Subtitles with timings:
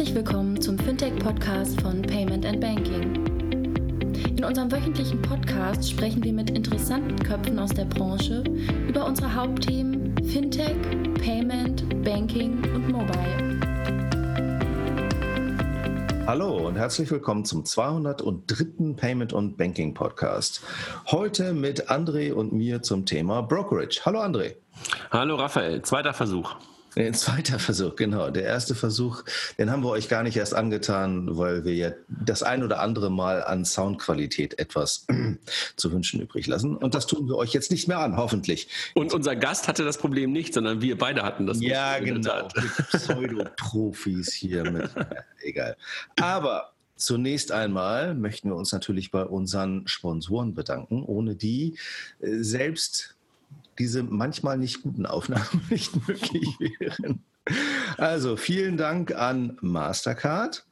[0.00, 3.22] Herzlich willkommen zum Fintech-Podcast von Payment and Banking.
[4.34, 8.42] In unserem wöchentlichen Podcast sprechen wir mit interessanten Köpfen aus der Branche
[8.88, 10.74] über unsere Hauptthemen Fintech,
[11.22, 13.60] Payment, Banking und Mobile.
[16.26, 18.94] Hallo und herzlich willkommen zum 203.
[18.96, 20.62] Payment und Banking Podcast.
[21.10, 24.00] Heute mit André und mir zum Thema Brokerage.
[24.06, 24.54] Hallo André.
[25.10, 26.56] Hallo Raphael, zweiter Versuch.
[26.96, 28.30] Ein zweiter Versuch, genau.
[28.30, 29.22] Der erste Versuch,
[29.58, 33.10] den haben wir euch gar nicht erst angetan, weil wir ja das ein oder andere
[33.10, 35.06] Mal an Soundqualität etwas
[35.76, 36.76] zu wünschen übrig lassen.
[36.76, 38.68] Und das tun wir euch jetzt nicht mehr an, hoffentlich.
[38.94, 41.72] Und unser Gast hatte das Problem nicht, sondern wir beide hatten das Problem.
[41.72, 42.48] Ja, genau.
[42.92, 44.90] Pseudoprofis hier mit.
[45.00, 45.06] Ja,
[45.42, 45.76] egal.
[46.20, 51.78] Aber Zunächst einmal möchten wir uns natürlich bei unseren Sponsoren bedanken, ohne die
[52.20, 53.16] äh, selbst
[53.80, 57.24] diese manchmal nicht guten Aufnahmen nicht möglich wären.
[57.96, 60.66] Also vielen Dank an Mastercard.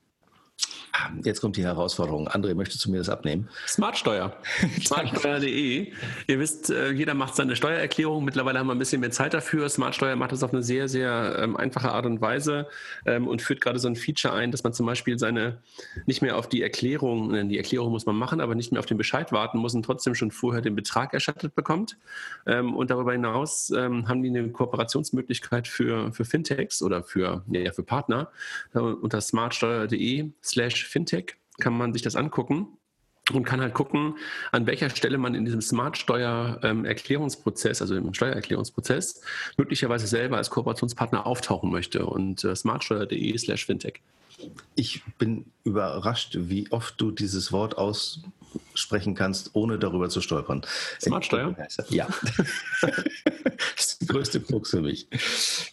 [1.22, 2.28] Jetzt kommt die Herausforderung.
[2.28, 3.48] André, möchtest du mir das abnehmen?
[3.67, 4.36] Smartsteuer.
[4.84, 5.92] Smartsteuer.de.
[6.27, 8.25] Ihr wisst, äh, jeder macht seine Steuererklärung.
[8.25, 9.69] Mittlerweile haben wir ein bisschen mehr Zeit dafür.
[9.69, 12.66] Smartsteuer macht das auf eine sehr, sehr ähm, einfache Art und Weise
[13.06, 15.59] ähm, und führt gerade so ein Feature ein, dass man zum Beispiel seine
[16.06, 18.98] nicht mehr auf die Erklärung, die Erklärung muss man machen, aber nicht mehr auf den
[18.98, 21.97] Bescheid warten muss und trotzdem schon vorher den Betrag erstattet bekommt.
[22.47, 27.83] Ähm, und darüber hinaus haben die eine Kooperationsmöglichkeit für, für Fintechs oder für, ja, für
[27.83, 28.31] Partner
[28.72, 32.78] unter smartsteuer.de slash Fintech kann man sich das angucken
[33.32, 34.16] und kann halt gucken,
[34.52, 39.20] an welcher Stelle man in diesem Smart-Steuer-Erklärungsprozess, also im Steuererklärungsprozess,
[39.56, 42.06] möglicherweise selber als Kooperationspartner auftauchen möchte.
[42.06, 44.00] Und äh, smartsteuer.de slash fintech.
[44.76, 50.62] Ich bin überrascht, wie oft du dieses Wort aussprechen kannst, ohne darüber zu stolpern.
[51.00, 51.56] Smartsteuer?
[51.88, 52.06] Ja.
[54.00, 55.08] das ist der größte Krux für mich.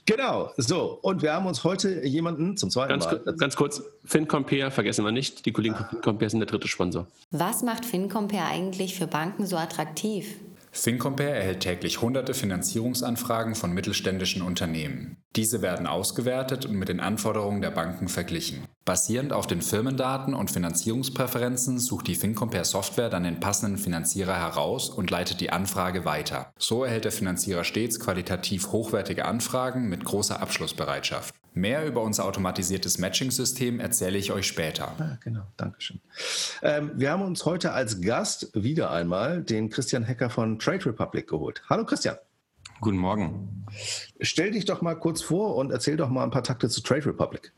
[0.06, 1.00] Genau, so.
[1.02, 3.36] Und wir haben uns heute jemanden zum zweiten ganz, Mal.
[3.38, 5.45] Ganz kurz, FinCompare vergessen wir nicht.
[5.45, 7.08] Die Kollegen von FinCompare sind der dritte Sponsor.
[7.31, 10.40] Was macht FinCompare eigentlich für Banken so attraktiv?
[10.72, 15.18] FinCompare erhält täglich hunderte Finanzierungsanfragen von mittelständischen Unternehmen.
[15.36, 18.66] Diese werden ausgewertet und mit den Anforderungen der Banken verglichen.
[18.85, 24.91] Basierend auf den Firmendaten und Finanzierungspräferenzen sucht die FinCompare Software dann den passenden Finanzierer heraus
[24.91, 26.53] und leitet die Anfrage weiter.
[26.59, 31.34] So erhält der Finanzierer stets qualitativ hochwertige Anfragen mit großer Abschlussbereitschaft.
[31.56, 34.94] Mehr über unser automatisiertes Matching-System erzähle ich euch später.
[35.00, 36.00] Ah, genau, Dankeschön.
[36.62, 41.28] Ähm, wir haben uns heute als Gast wieder einmal den Christian Hecker von Trade Republic
[41.28, 41.63] geholt.
[41.69, 42.18] Hallo Christian.
[42.81, 43.66] Guten Morgen.
[44.19, 47.07] Stell dich doch mal kurz vor und erzähl doch mal ein paar Takte zu Trade
[47.07, 47.51] Republic.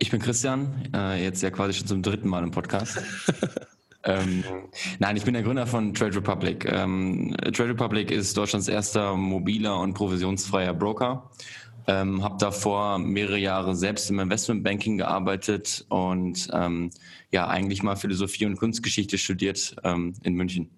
[0.00, 3.00] Ich bin Christian, äh, jetzt ja quasi schon zum dritten Mal im Podcast.
[4.04, 4.42] ähm,
[4.98, 6.64] nein, ich bin der Gründer von Trade Republic.
[6.64, 11.30] Ähm, Trade Republic ist Deutschlands erster mobiler und provisionsfreier Broker
[11.86, 16.90] ähm, habe davor mehrere Jahre selbst im Investmentbanking gearbeitet und ähm,
[17.30, 20.70] ja eigentlich mal Philosophie und Kunstgeschichte studiert ähm, in München.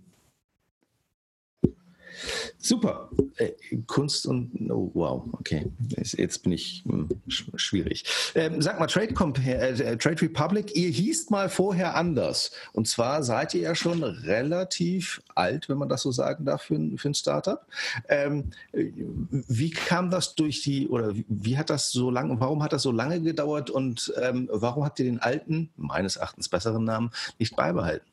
[2.63, 3.11] Super.
[3.39, 3.51] Äh,
[3.89, 5.67] Kunst und oh, wow, okay.
[5.97, 8.05] Jetzt bin ich hm, schwierig.
[8.37, 12.53] Ähm, sag mal, Trade, Compare, äh, Trade Republic, ihr hießt mal vorher anders.
[12.73, 16.79] Und zwar seid ihr ja schon relativ alt, wenn man das so sagen darf, für,
[16.97, 17.67] für ein Startup.
[18.09, 22.83] Ähm, wie kam das durch die, oder wie hat das so lange, warum hat das
[22.83, 27.57] so lange gedauert und ähm, warum habt ihr den alten, meines Erachtens besseren Namen, nicht
[27.57, 28.07] beibehalten?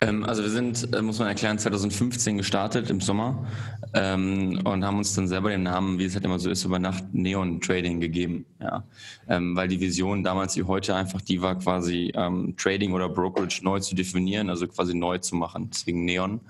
[0.00, 3.46] Ähm, also wir sind, äh, muss man erklären, 2015 gestartet im Sommer
[3.94, 6.78] ähm, und haben uns dann selber den Namen, wie es halt immer so ist, über
[6.78, 8.46] Nacht Neon Trading gegeben.
[8.60, 8.84] Ja.
[9.28, 13.60] Ähm, weil die Vision damals wie heute einfach die war, quasi ähm, Trading oder Brokerage
[13.62, 15.70] neu zu definieren, also quasi neu zu machen.
[15.70, 16.40] Deswegen Neon.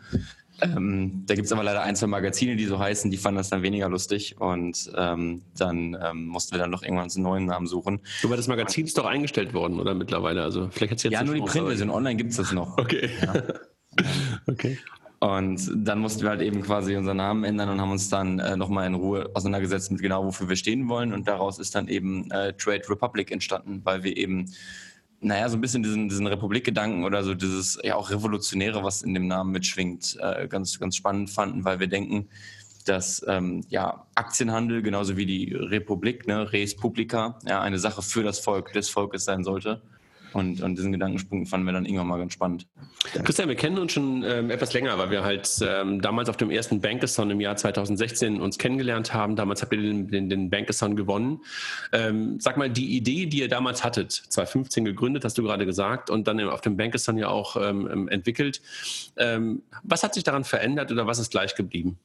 [0.60, 3.48] Ähm, da gibt es aber leider ein, zwei Magazine, die so heißen, die fanden das
[3.48, 7.66] dann weniger lustig und ähm, dann ähm, mussten wir dann noch irgendwann einen neuen Namen
[7.66, 8.00] suchen.
[8.24, 10.42] Aber das Magazin ist doch eingestellt worden, oder mittlerweile?
[10.42, 12.76] Also vielleicht hat's jetzt ja, nur die Printversion, online gibt es das noch.
[12.78, 13.10] Okay.
[13.22, 13.42] Ja.
[14.46, 14.78] okay.
[15.20, 18.56] Und dann mussten wir halt eben quasi unseren Namen ändern und haben uns dann äh,
[18.56, 21.12] nochmal in Ruhe auseinandergesetzt mit genau, wofür wir stehen wollen.
[21.12, 24.46] Und daraus ist dann eben äh, Trade Republic entstanden, weil wir eben
[25.20, 29.14] naja, so ein bisschen diesen, diesen Republikgedanken oder so dieses ja auch Revolutionäre, was in
[29.14, 32.28] dem Namen mitschwingt, äh, ganz, ganz spannend fanden, weil wir denken,
[32.84, 38.22] dass ähm, ja, Aktienhandel genauso wie die Republik, ne, Res Publica, ja, eine Sache für
[38.22, 39.82] das Volk, des Volkes sein sollte.
[40.32, 42.66] Und, und diesen Gedankensprung fanden wir dann irgendwann mal ganz spannend.
[43.24, 46.50] Christian, wir kennen uns schon ähm, etwas länger, weil wir halt ähm, damals auf dem
[46.50, 49.36] ersten Bankathon im Jahr 2016 uns kennengelernt haben.
[49.36, 51.40] Damals habt ihr den, den, den Bankathon gewonnen.
[51.92, 56.10] Ähm, sag mal, die Idee, die ihr damals hattet, 2015 gegründet, hast du gerade gesagt,
[56.10, 58.60] und dann auf dem Bankathon ja auch ähm, ähm, entwickelt.
[59.16, 61.98] Ähm, was hat sich daran verändert oder was ist gleich geblieben?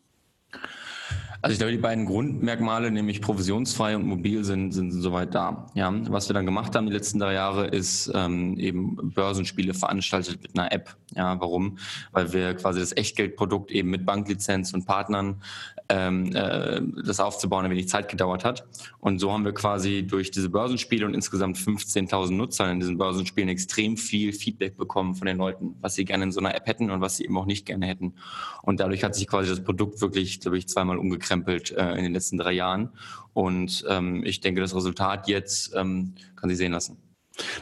[1.44, 5.68] Also ich glaube, die beiden Grundmerkmale, nämlich provisionsfrei und mobil, sind, sind soweit da.
[5.74, 10.42] Ja, was wir dann gemacht haben die letzten drei Jahre, ist ähm, eben Börsenspiele veranstaltet
[10.42, 10.96] mit einer App.
[11.14, 11.80] Ja, warum?
[12.14, 15.42] Weil wir quasi das Echtgeldprodukt eben mit Banklizenz und Partnern
[15.90, 18.66] ähm, äh, das aufzubauen ein wenig Zeit gedauert hat.
[19.02, 23.50] Und so haben wir quasi durch diese Börsenspiele und insgesamt 15.000 Nutzer in diesen Börsenspielen
[23.50, 26.90] extrem viel Feedback bekommen von den Leuten, was sie gerne in so einer App hätten
[26.90, 28.14] und was sie eben auch nicht gerne hätten.
[28.62, 32.14] Und dadurch hat sich quasi das Produkt wirklich, glaube ich, zweimal umgekrempelt äh, in den
[32.14, 32.90] letzten drei Jahren.
[33.34, 36.98] Und ähm, ich denke, das Resultat jetzt ähm, kann sich sehen lassen.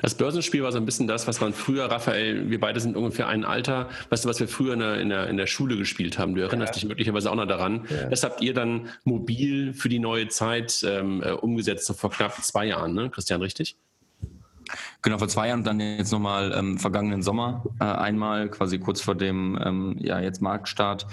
[0.01, 3.27] Das Börsenspiel war so ein bisschen das, was man früher, Raphael, wir beide sind ungefähr
[3.27, 6.19] ein Alter, weißt du, was wir früher in der, in der, in der Schule gespielt
[6.19, 6.35] haben.
[6.35, 6.81] Du erinnerst ja.
[6.81, 7.87] dich möglicherweise auch noch daran.
[7.89, 8.09] Ja.
[8.09, 12.33] Das habt ihr dann mobil für die neue Zeit ähm, äh, umgesetzt, so vor knapp
[12.43, 13.09] zwei Jahren, ne?
[13.09, 13.77] Christian, richtig?
[15.01, 19.01] Genau, vor zwei Jahren und dann jetzt nochmal ähm, vergangenen Sommer äh, einmal, quasi kurz
[19.01, 21.07] vor dem ähm, ja, jetzt Marktstart,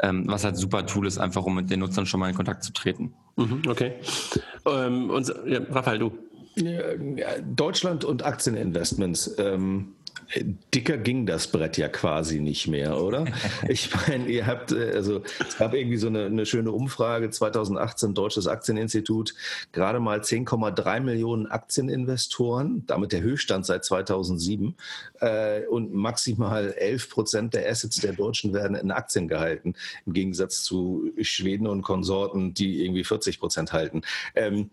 [0.00, 2.62] ähm, was halt super Tool ist, einfach um mit den Nutzern schon mal in Kontakt
[2.62, 3.12] zu treten.
[3.36, 3.94] Mhm, okay.
[4.66, 6.12] Ähm, und, ja, Raphael, du.
[7.54, 9.36] Deutschland und Aktieninvestments.
[9.38, 9.94] Ähm,
[10.74, 13.24] dicker ging das Brett ja quasi nicht mehr, oder?
[13.68, 18.14] Ich meine, ihr habt, äh, also es gab irgendwie so eine, eine schöne Umfrage, 2018
[18.14, 19.34] Deutsches Aktieninstitut,
[19.72, 24.74] gerade mal 10,3 Millionen Aktieninvestoren, damit der Höchststand seit 2007
[25.20, 29.74] äh, und maximal 11 Prozent der Assets der Deutschen werden in Aktien gehalten,
[30.06, 34.02] im Gegensatz zu Schweden und Konsorten, die irgendwie 40 Prozent halten.
[34.34, 34.70] Ähm,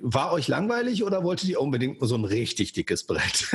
[0.00, 3.48] war euch langweilig oder wolltet ihr unbedingt so ein richtig dickes Brett?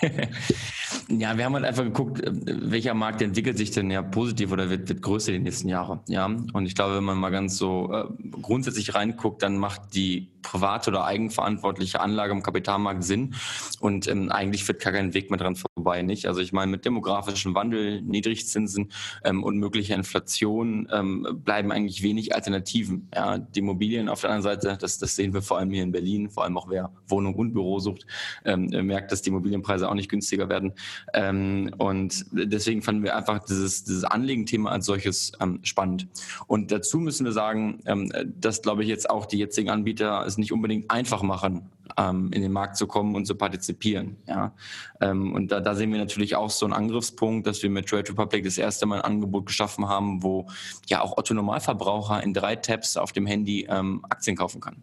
[1.08, 4.70] ja, wir haben halt einfach geguckt, äh, welcher Markt entwickelt sich denn ja positiv oder
[4.70, 6.00] wird, wird größer die nächsten Jahre.
[6.08, 8.04] Ja, und ich glaube, wenn man mal ganz so äh,
[8.42, 13.34] grundsätzlich reinguckt, dann macht die private oder eigenverantwortliche Anlage am Kapitalmarkt Sinn.
[13.80, 16.26] Und ähm, eigentlich führt gar kein Weg mehr dran vorbei, nicht?
[16.26, 18.92] Also ich meine, mit demografischem Wandel, Niedrigzinsen
[19.24, 23.08] ähm, und möglicher Inflation ähm, bleiben eigentlich wenig Alternativen.
[23.14, 25.90] Ja, die Immobilien auf der anderen Seite, das, das sehen wir vor allem hier in
[25.90, 28.06] Berlin, vor allem auch wer Wohnung und Büro sucht,
[28.44, 30.74] ähm, merkt, dass die Immobilienpreise auch nicht günstiger werden.
[31.12, 36.06] Ähm, und deswegen fanden wir einfach dieses, dieses Anlegenthema als solches ähm, spannend.
[36.46, 40.38] Und dazu müssen wir sagen, ähm, dass, glaube ich, jetzt auch die jetzigen Anbieter es
[40.38, 44.16] nicht unbedingt einfach machen, ähm, in den Markt zu kommen und zu partizipieren.
[44.26, 44.54] Ja?
[45.00, 48.08] Ähm, und da, da sehen wir natürlich auch so einen Angriffspunkt, dass wir mit Trade
[48.10, 50.46] Republic das erste Mal ein Angebot geschaffen haben, wo
[50.88, 54.82] ja auch Otto Normalverbraucher in drei Tabs auf dem Handy ähm, Aktien kaufen kann.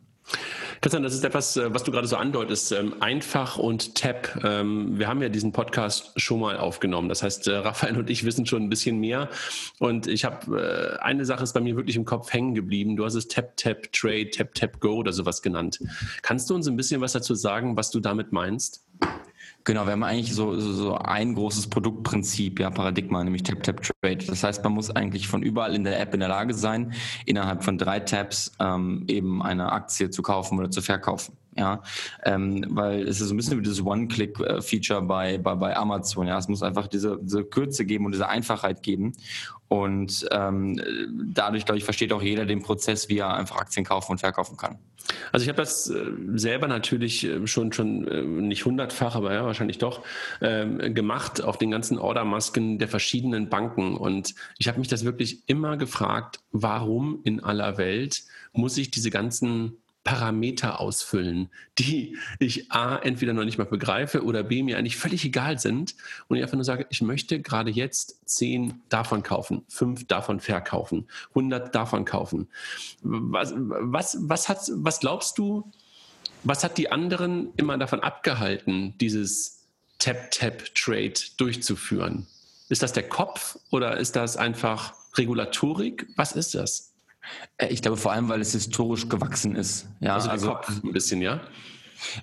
[0.82, 2.72] Christian, das ist etwas, äh, was du gerade so andeutest.
[2.72, 4.40] Ähm, einfach und Tap.
[4.44, 7.10] Ähm, wir haben ja diesen Podcast schon mal aufgenommen.
[7.10, 9.30] Das heißt, äh, Raphael und ich wissen schon ein bisschen mehr.
[9.80, 12.96] Und ich habe, äh, eine Sache ist bei mir wirklich im Kopf hängen geblieben.
[12.96, 15.80] Du hast es Tap, Tap, Trade, Tap, Tap, Go oder sowas genannt.
[16.22, 18.84] Kannst du uns ein bisschen was dazu sagen, was du damit meinst?
[19.66, 23.82] Genau, wir haben eigentlich so, so, so ein großes Produktprinzip, ja, Paradigma, nämlich Tap Tap
[23.82, 24.26] Trade.
[24.28, 26.94] Das heißt, man muss eigentlich von überall in der App in der Lage sein,
[27.26, 31.38] innerhalb von drei Tabs ähm, eben eine Aktie zu kaufen oder zu verkaufen.
[31.56, 31.84] Ja,
[32.24, 36.28] ähm, weil es ist so ein bisschen wie dieses One-Click-Feature bei, bei, bei Amazon.
[36.28, 39.14] Ja, es muss einfach diese, diese Kürze geben und diese Einfachheit geben.
[39.68, 40.80] Und ähm,
[41.34, 44.58] dadurch, glaube ich, versteht auch jeder den Prozess, wie er einfach Aktien kaufen und verkaufen
[44.58, 44.78] kann.
[45.32, 49.46] Also ich habe das äh, selber natürlich äh, schon schon äh, nicht hundertfach, aber ja
[49.46, 50.04] wahrscheinlich doch
[50.42, 55.44] ähm, gemacht auf den ganzen Ordermasken der verschiedenen Banken und ich habe mich das wirklich
[55.48, 58.24] immer gefragt, warum in aller Welt
[58.54, 64.44] muss ich diese ganzen Parameter ausfüllen, die ich A, entweder noch nicht mal begreife oder
[64.44, 65.96] B, mir eigentlich völlig egal sind
[66.28, 71.08] und ich einfach nur sage, ich möchte gerade jetzt zehn davon kaufen, fünf davon verkaufen,
[71.34, 72.50] hundert davon kaufen.
[73.02, 75.72] Was, was, was, hat, was glaubst du,
[76.44, 79.64] was hat die anderen immer davon abgehalten, dieses
[80.00, 82.28] Tap-Tap-Trade durchzuführen?
[82.68, 86.08] Ist das der Kopf oder ist das einfach Regulatorik?
[86.18, 86.93] Was ist das?
[87.58, 89.88] Äh, ich glaube vor allem, weil es historisch gewachsen ist.
[90.00, 91.42] Ja, also, also Kopf ein bisschen, ja.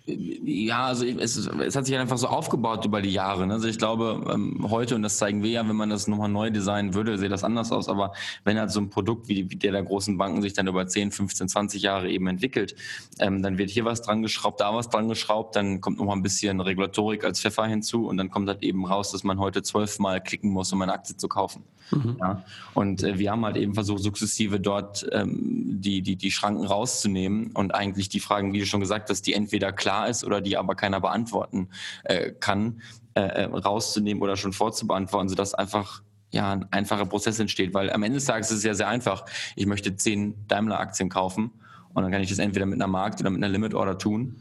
[0.06, 3.46] Ja, also es, es, hat sich einfach so aufgebaut über die Jahre.
[3.46, 3.54] Ne?
[3.54, 6.50] Also ich glaube, ähm, heute, und das zeigen wir ja, wenn man das nochmal neu
[6.50, 7.88] designen würde, sieht das anders aus.
[7.88, 8.12] Aber
[8.44, 11.12] wenn halt so ein Produkt wie, wie der der großen Banken sich dann über 10,
[11.12, 12.75] 15, 20 Jahre eben entwickelt,
[13.18, 16.22] ähm, dann wird hier was dran geschraubt, da was dran geschraubt, dann kommt nochmal ein
[16.22, 20.22] bisschen Regulatorik als Pfeffer hinzu und dann kommt halt eben raus, dass man heute zwölfmal
[20.22, 21.64] klicken muss, um eine Aktie zu kaufen.
[21.90, 22.16] Mhm.
[22.20, 22.44] Ja?
[22.75, 27.50] Und äh, wir haben halt eben versucht, sukzessive dort ähm, die, die, die Schranken rauszunehmen
[27.52, 30.40] und eigentlich die Fragen, wie du schon gesagt hast, die entweder entweder klar ist oder
[30.40, 31.68] die aber keiner beantworten
[32.04, 32.80] äh, kann,
[33.14, 37.74] äh, äh, rauszunehmen oder schon vorzubeantworten, sodass einfach ja, ein einfacher Prozess entsteht.
[37.74, 39.24] Weil am Ende des Tages ist es ja sehr einfach.
[39.56, 41.50] Ich möchte zehn Daimler-Aktien kaufen
[41.92, 44.36] und dann kann ich das entweder mit einer Markt- oder mit einer Limit-Order tun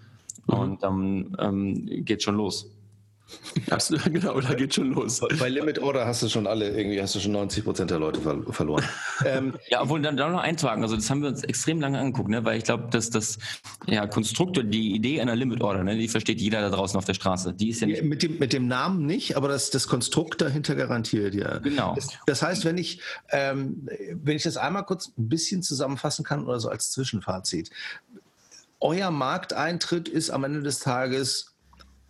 [0.47, 0.53] mhm.
[0.53, 2.69] und dann ähm, geht schon los.
[3.69, 5.21] Absolut, genau, da geht schon los.
[5.39, 8.21] Bei Limit Order hast du schon alle, irgendwie hast du schon 90 Prozent der Leute
[8.21, 8.83] ver verloren.
[9.25, 12.29] ähm, ja, obwohl dann, dann noch eintragen, also das haben wir uns extrem lange angeguckt,
[12.29, 12.43] ne?
[12.45, 13.37] weil ich glaube, dass das
[13.87, 15.95] ja, Konstrukt oder die Idee einer Limit Order, ne?
[15.95, 17.53] die versteht jeder da draußen auf der Straße.
[17.53, 20.75] Die ist ja nicht mit, dem, mit dem Namen nicht, aber das, das Konstrukt dahinter
[20.75, 21.57] garantiert, ja.
[21.59, 21.95] Genau.
[21.95, 26.45] Das, das heißt, wenn ich, ähm, wenn ich das einmal kurz ein bisschen zusammenfassen kann
[26.45, 27.69] oder so als Zwischenfazit.
[28.81, 31.53] Euer Markteintritt ist am Ende des Tages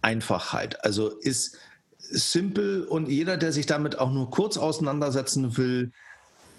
[0.01, 0.84] Einfachheit.
[0.84, 1.58] Also ist
[1.98, 5.91] simpel und jeder, der sich damit auch nur kurz auseinandersetzen will,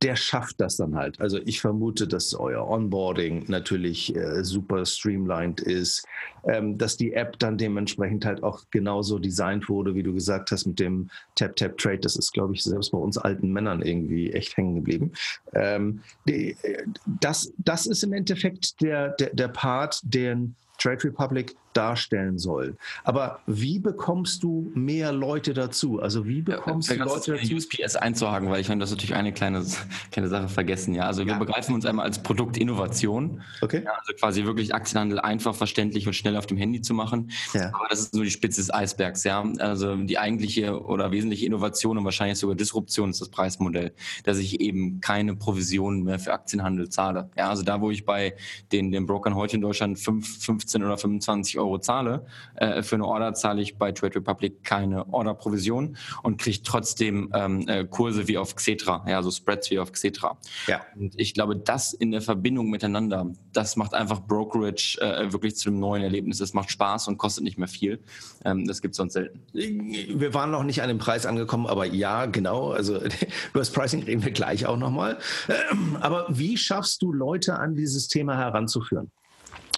[0.02, 1.20] der schafft das dann halt.
[1.20, 6.06] Also ich vermute, dass euer Onboarding natürlich äh, super streamlined ist,
[6.44, 10.66] ähm, dass die App dann dementsprechend halt auch genauso designt wurde, wie du gesagt hast,
[10.66, 11.99] mit dem Tap-Tap-Trade.
[11.99, 15.12] Das ist, glaube ich, selbst bei uns alten Männern irgendwie echt hängen geblieben.
[15.54, 16.85] Ähm, die, äh,
[17.20, 22.76] das, das ist im Endeffekt der, der, der Part, den Trade Republic darstellen soll.
[23.04, 26.00] Aber wie bekommst du mehr Leute dazu?
[26.00, 27.54] Also wie bekommst ja, du Leute dazu?
[27.54, 29.64] USPS einzuhaken, weil ich habe das natürlich eine kleine,
[30.10, 30.94] kleine Sache vergessen.
[30.94, 31.38] Ja, also wir ja.
[31.38, 33.42] begreifen uns einmal als Produktinnovation.
[33.60, 33.82] Okay.
[33.84, 37.30] Ja, also quasi wirklich Aktienhandel einfach, verständlich und schnell auf dem Handy zu machen.
[37.54, 37.68] Ja.
[37.68, 39.24] Aber das ist nur die Spitze des Eisbergs.
[39.24, 43.92] Ja, also die eigentliche oder wesentliche Innovation und wahrscheinlich sogar Disruption ist das Preismodell,
[44.24, 47.30] dass ich eben keine Provisionen mehr für Aktienhandel zahle.
[47.36, 48.34] Ja, also da, wo ich bei
[48.72, 52.26] den, den Brokern heute in Deutschland 5, 15 oder 25 Euro zahle,
[52.56, 57.68] äh, für eine Order zahle ich bei Trade Republic keine Order-Provision und kriege trotzdem ähm,
[57.68, 60.38] äh, Kurse wie auf Xetra, ja, so Spreads wie auf Xetra.
[60.66, 60.80] Ja.
[60.96, 65.68] Und ich glaube, das in der Verbindung miteinander, das macht einfach Brokerage äh, wirklich zu
[65.68, 66.40] einem neuen Erlebnis.
[66.40, 68.00] Es macht Spaß und kostet nicht mehr viel.
[68.44, 69.42] Ähm, das gibt es sonst selten.
[69.52, 72.70] Wir waren noch nicht an dem Preis angekommen, aber ja, genau.
[72.70, 72.96] Also
[73.50, 75.18] über das Pricing reden wir gleich auch nochmal.
[75.48, 79.10] Ähm, aber wie schaffst du Leute an dieses Thema heranzuführen?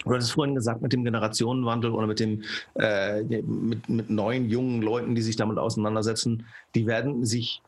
[0.04, 2.42] Du hattest vorhin gesagt, mit dem Generationenwandel oder mit, dem,
[2.74, 7.62] äh, mit, mit neuen, jungen Leuten, die sich damit auseinandersetzen, die werden sich,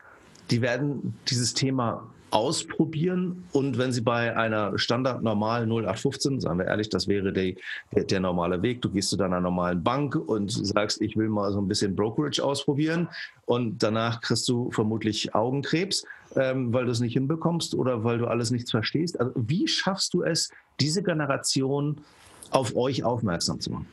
[0.51, 6.67] die werden dieses Thema ausprobieren und wenn sie bei einer Standard normal 0815, sagen wir
[6.67, 7.57] ehrlich, das wäre die,
[7.95, 11.53] der, der, normale Weg, du gehst zu deiner normalen Bank und sagst, ich will mal
[11.53, 13.09] so ein bisschen Brokerage ausprobieren
[13.47, 18.27] und danach kriegst du vermutlich Augenkrebs, ähm, weil du es nicht hinbekommst oder weil du
[18.27, 19.21] alles nichts verstehst.
[19.21, 20.51] Also wie schaffst du es,
[20.81, 22.01] diese Generation
[22.51, 23.87] auf euch aufmerksam zu machen?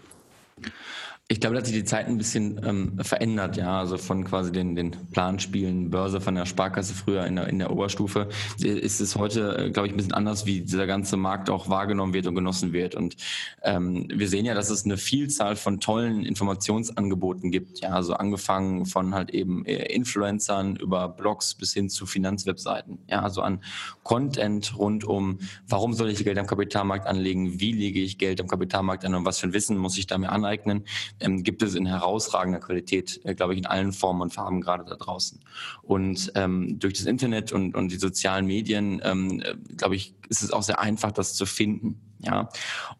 [1.31, 3.79] Ich glaube, dass sich die Zeit ein bisschen ähm, verändert, ja.
[3.79, 7.71] Also von quasi den, den Planspielen, Börse von der Sparkasse früher in der, in der
[7.71, 8.27] Oberstufe,
[8.61, 12.13] ist es heute, äh, glaube ich, ein bisschen anders, wie dieser ganze Markt auch wahrgenommen
[12.13, 12.95] wird und genossen wird.
[12.95, 13.15] Und
[13.63, 17.91] ähm, wir sehen ja, dass es eine Vielzahl von tollen Informationsangeboten gibt, ja.
[17.91, 23.21] Also angefangen von halt eben äh, Influencern über Blogs bis hin zu Finanzwebseiten, ja.
[23.21, 23.63] Also an
[24.03, 28.49] Content rund um, warum soll ich Geld am Kapitalmarkt anlegen, wie lege ich Geld am
[28.49, 30.83] Kapitalmarkt an und was für ein Wissen muss ich da mir aneignen
[31.21, 34.83] ähm, gibt es in herausragender Qualität, äh, glaube ich, in allen Formen und Farben gerade
[34.85, 35.39] da draußen.
[35.81, 40.43] Und ähm, durch das Internet und, und die sozialen Medien, ähm, äh, glaube ich, ist
[40.43, 41.99] es auch sehr einfach, das zu finden.
[42.23, 42.49] Ja,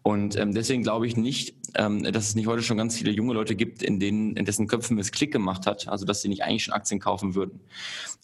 [0.02, 3.34] und ähm, deswegen glaube ich nicht, ähm, dass es nicht heute schon ganz viele junge
[3.34, 6.42] Leute gibt, in denen, in dessen Köpfen es Klick gemacht hat, also dass sie nicht
[6.42, 7.60] eigentlich schon Aktien kaufen würden.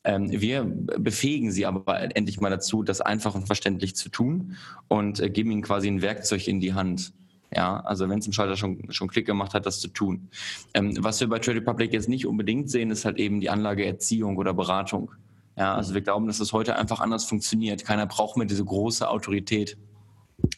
[0.05, 4.57] Ähm, wir befähigen sie aber endlich mal dazu, das einfach und verständlich zu tun
[4.89, 7.13] und äh, geben ihnen quasi ein Werkzeug in die Hand.
[7.55, 10.29] Ja, also wenn es im Schalter schon, schon Klick gemacht hat, das zu tun.
[10.75, 14.37] Ähm, was wir bei Trade Republic jetzt nicht unbedingt sehen, ist halt eben die Anlageerziehung
[14.37, 15.13] oder Beratung.
[15.57, 17.85] Ja, also wir glauben, dass das heute einfach anders funktioniert.
[17.85, 19.77] Keiner braucht mehr diese große Autorität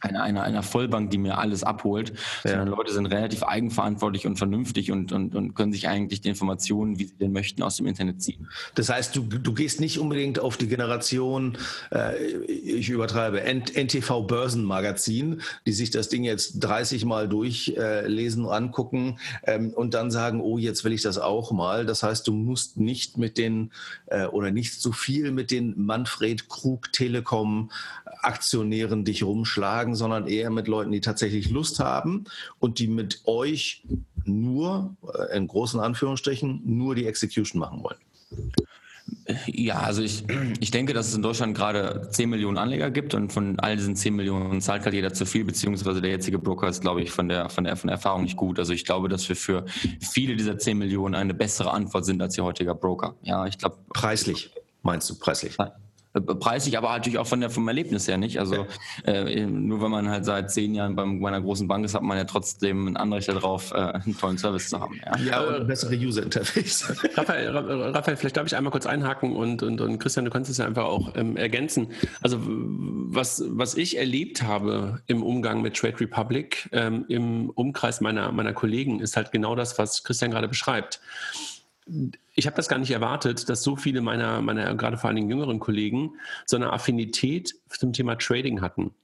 [0.00, 2.10] einer, einer, einer Vollbank, die mir alles abholt,
[2.44, 2.50] ja.
[2.50, 6.98] sondern Leute sind relativ eigenverantwortlich und vernünftig und, und, und können sich eigentlich die Informationen,
[6.98, 8.48] wie sie denn möchten, aus dem Internet ziehen.
[8.74, 11.56] Das heißt, du, du gehst nicht unbedingt auf die Generation,
[11.92, 19.18] äh, ich übertreibe, NTV Börsenmagazin, die sich das Ding jetzt 30 Mal durchlesen, äh, angucken
[19.44, 21.86] ähm, und dann sagen, oh, jetzt will ich das auch mal.
[21.86, 23.72] Das heißt, du musst nicht mit den
[24.06, 27.70] äh, oder nicht so viel mit den Manfred Krug Telekom
[28.22, 32.24] Aktionären dich rumschlagen, sondern eher mit Leuten, die tatsächlich Lust haben
[32.58, 33.82] und die mit euch
[34.24, 37.98] nur, äh, in großen Anführungsstrichen, nur die Execution machen wollen.
[39.46, 40.24] Ja, also ich,
[40.60, 43.96] ich denke, dass es in Deutschland gerade 10 Millionen Anleger gibt und von all diesen
[43.96, 47.28] 10 Millionen zahlt gerade jeder zu viel, beziehungsweise der jetzige Broker ist, glaube ich, von
[47.28, 48.58] der, von der, von der Erfahrung nicht gut.
[48.58, 49.64] Also ich glaube, dass wir für
[50.00, 53.16] viele dieser 10 Millionen eine bessere Antwort sind als ihr heutiger Broker.
[53.22, 53.78] Ja, ich glaube.
[53.92, 54.50] Preislich,
[54.82, 55.56] meinst du, preislich?
[56.12, 58.40] Preislich, aber natürlich auch von der, vom Erlebnis her nicht.
[58.40, 58.66] Also
[59.04, 62.18] äh, nur wenn man halt seit zehn Jahren bei einer großen Bank ist, hat man
[62.18, 65.00] ja trotzdem ein Anrecht darauf, äh, einen tollen Service zu haben.
[65.04, 66.92] Ja, ja und ein bessere User Interface.
[67.14, 70.58] Raphael, Raphael, vielleicht darf ich einmal kurz einhaken und, und, und Christian, du kannst es
[70.58, 71.88] ja einfach auch ähm, ergänzen.
[72.22, 78.32] Also was, was ich erlebt habe im Umgang mit Trade Republic, ähm, im Umkreis meiner,
[78.32, 81.00] meiner Kollegen, ist halt genau das, was Christian gerade beschreibt
[82.34, 85.30] ich habe das gar nicht erwartet, dass so viele meiner, meiner, gerade vor allen Dingen
[85.30, 86.12] jüngeren Kollegen,
[86.46, 88.94] so eine Affinität zum Thema Trading hatten.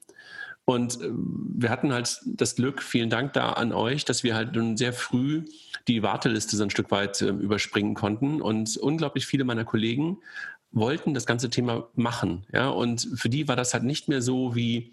[0.64, 4.54] Und äh, wir hatten halt das Glück, vielen Dank da an euch, dass wir halt
[4.54, 5.44] nun sehr früh
[5.86, 8.42] die Warteliste so ein Stück weit äh, überspringen konnten.
[8.42, 10.18] Und unglaublich viele meiner Kollegen
[10.72, 12.44] wollten das ganze Thema machen.
[12.52, 12.68] Ja?
[12.68, 14.92] Und für die war das halt nicht mehr so wie,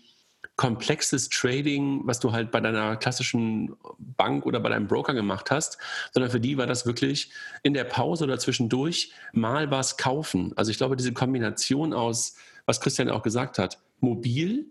[0.55, 5.77] komplexes Trading, was du halt bei deiner klassischen Bank oder bei deinem Broker gemacht hast,
[6.11, 7.31] sondern für die war das wirklich
[7.63, 10.53] in der Pause oder zwischendurch mal was kaufen.
[10.55, 12.35] Also ich glaube, diese Kombination aus,
[12.65, 14.67] was Christian auch gesagt hat, mobil,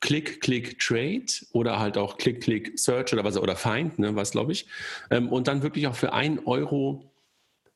[0.00, 4.32] Click, Click, Trade oder halt auch Click, Click, Search oder was oder Find, ne, was
[4.32, 4.66] glaube ich.
[5.10, 7.11] Ähm, und dann wirklich auch für ein Euro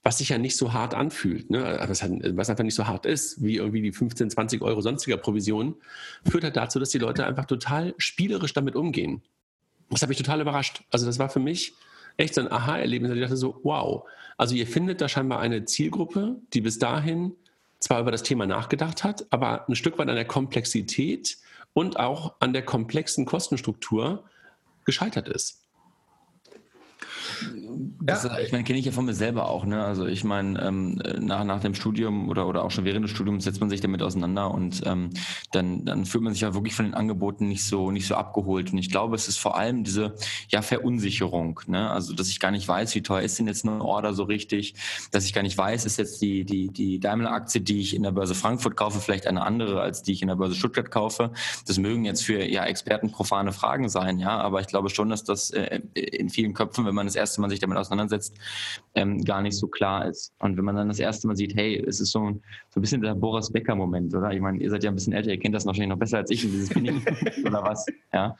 [0.06, 1.78] was sich ja nicht so hart anfühlt, ne?
[1.88, 5.74] was, was, einfach nicht so hart ist, wie irgendwie die 15, 20 Euro sonstiger Provision,
[6.24, 9.22] führt halt dazu, dass die Leute einfach total spielerisch damit umgehen.
[9.90, 10.84] Das hat mich total überrascht.
[10.92, 11.72] Also das war für mich
[12.18, 13.10] echt so ein Aha-Erlebnis.
[13.10, 14.04] Ich dachte so, wow.
[14.36, 17.34] Also ihr findet da scheinbar eine Zielgruppe, die bis dahin
[17.80, 21.36] zwar über das Thema nachgedacht hat, aber ein Stück weit an der Komplexität
[21.72, 24.22] und auch an der komplexen Kostenstruktur
[24.84, 25.65] gescheitert ist.
[28.00, 28.38] Das, ja.
[28.38, 29.64] Ich meine, kenne ich ja von mir selber auch.
[29.64, 29.82] Ne?
[29.82, 33.44] Also ich meine, ähm, nach, nach dem Studium oder, oder auch schon während des Studiums
[33.44, 35.10] setzt man sich damit auseinander und ähm,
[35.52, 38.72] dann, dann fühlt man sich ja wirklich von den Angeboten nicht so, nicht so abgeholt.
[38.72, 40.14] Und ich glaube, es ist vor allem diese
[40.50, 41.60] ja, Verunsicherung.
[41.66, 41.90] Ne?
[41.90, 44.74] Also, dass ich gar nicht weiß, wie teuer ist denn jetzt eine Order so richtig,
[45.10, 48.12] dass ich gar nicht weiß, ist jetzt die, die, die Daimler-Aktie, die ich in der
[48.12, 51.32] Börse Frankfurt kaufe, vielleicht eine andere, als die ich in der Börse Stuttgart kaufe.
[51.66, 55.24] Das mögen jetzt für ja, Experten profane Fragen sein, ja, aber ich glaube schon, dass
[55.24, 58.36] das äh, in vielen Köpfen, wenn man das erste Mal sich damit auseinandersetzt,
[58.94, 60.32] ähm, gar nicht so klar ist.
[60.38, 62.82] Und wenn man dann das erste Mal sieht, hey, es ist so ein, so ein
[62.82, 64.32] bisschen der Boris Becker-Moment, oder?
[64.32, 66.30] Ich meine, ihr seid ja ein bisschen älter, ihr kennt das wahrscheinlich noch besser als
[66.30, 67.02] ich, dieses Feeling
[67.44, 67.86] oder was.
[68.12, 68.36] Ja?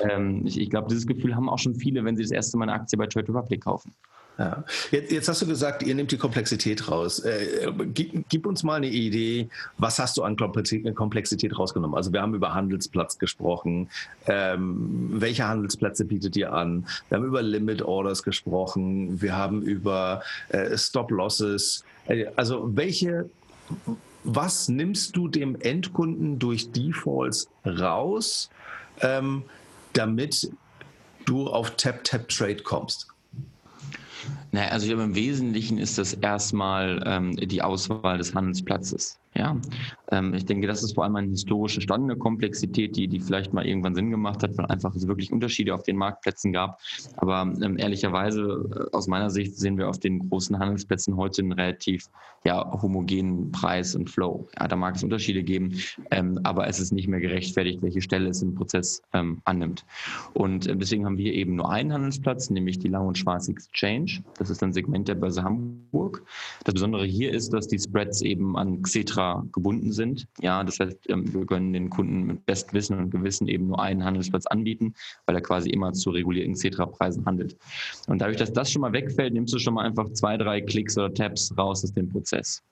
[0.00, 2.64] Ähm, ich, ich glaube, dieses Gefühl haben auch schon viele, wenn sie das erste Mal
[2.64, 3.94] eine Aktie bei Trade Republic kaufen.
[4.40, 4.64] Ja.
[4.90, 7.18] Jetzt, jetzt, hast du gesagt, ihr nehmt die Komplexität raus.
[7.18, 11.94] Äh, gib, gib, uns mal eine Idee, was hast du an Komplexität rausgenommen?
[11.94, 13.90] Also wir haben über Handelsplatz gesprochen.
[14.26, 16.86] Ähm, welche Handelsplätze bietet ihr an?
[17.10, 19.20] Wir haben über Limit Orders gesprochen.
[19.20, 21.84] Wir haben über äh, Stop Losses.
[22.06, 23.28] Äh, also welche,
[24.24, 28.48] was nimmst du dem Endkunden durch Defaults raus,
[29.02, 29.42] ähm,
[29.92, 30.50] damit
[31.26, 33.09] du auf Tap-Tap-Trade kommst?
[34.52, 39.20] Naja, also glaube, im Wesentlichen ist das erstmal ähm, die Auswahl des Handelsplatzes.
[39.40, 39.56] Ja,
[40.10, 43.66] ähm, ich denke, das ist vor allem eine historisch entstandene Komplexität, die, die vielleicht mal
[43.66, 46.78] irgendwann Sinn gemacht hat, weil einfach es wirklich Unterschiede auf den Marktplätzen gab.
[47.16, 51.52] Aber ähm, ehrlicherweise, äh, aus meiner Sicht, sehen wir auf den großen Handelsplätzen heute einen
[51.52, 52.10] relativ
[52.44, 54.46] ja, homogenen Preis und Flow.
[54.58, 55.78] Ja, da mag es Unterschiede geben,
[56.10, 59.86] ähm, aber es ist nicht mehr gerechtfertigt, welche Stelle es im Prozess ähm, annimmt.
[60.34, 64.22] Und äh, deswegen haben wir eben nur einen Handelsplatz, nämlich die Lang- und Schwarz Exchange.
[64.36, 66.26] Das ist ein Segment der Börse Hamburg.
[66.64, 70.26] Das Besondere hier ist, dass die Spreads eben an Xetra Gebunden sind.
[70.40, 73.80] Ja, das heißt, ähm, wir können den Kunden mit bestem Wissen und Gewissen eben nur
[73.80, 74.94] einen Handelsplatz anbieten,
[75.26, 77.56] weil er quasi immer zu regulierten Xetra-Preisen handelt.
[78.06, 80.96] Und dadurch, dass das schon mal wegfällt, nimmst du schon mal einfach zwei, drei Klicks
[80.98, 82.62] oder Tabs raus aus dem Prozess.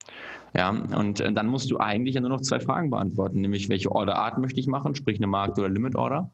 [0.55, 3.93] Ja, und äh, dann musst du eigentlich ja nur noch zwei Fragen beantworten, nämlich welche
[3.93, 6.31] Orderart möchte ich machen, sprich eine Markt- oder Limit-Order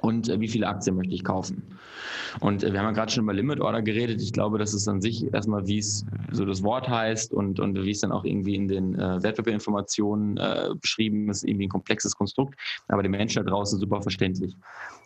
[0.00, 1.62] und äh, wie viele Aktien möchte ich kaufen.
[2.40, 4.20] Und äh, wir haben ja gerade schon über Limit Order geredet.
[4.20, 7.74] Ich glaube, das ist an sich erstmal, wie es so das Wort heißt und, und
[7.82, 12.14] wie es dann auch irgendwie in den äh, Wertpapierinformationen äh, beschrieben ist, irgendwie ein komplexes
[12.14, 14.54] Konstrukt, aber den Menschen da draußen super verständlich.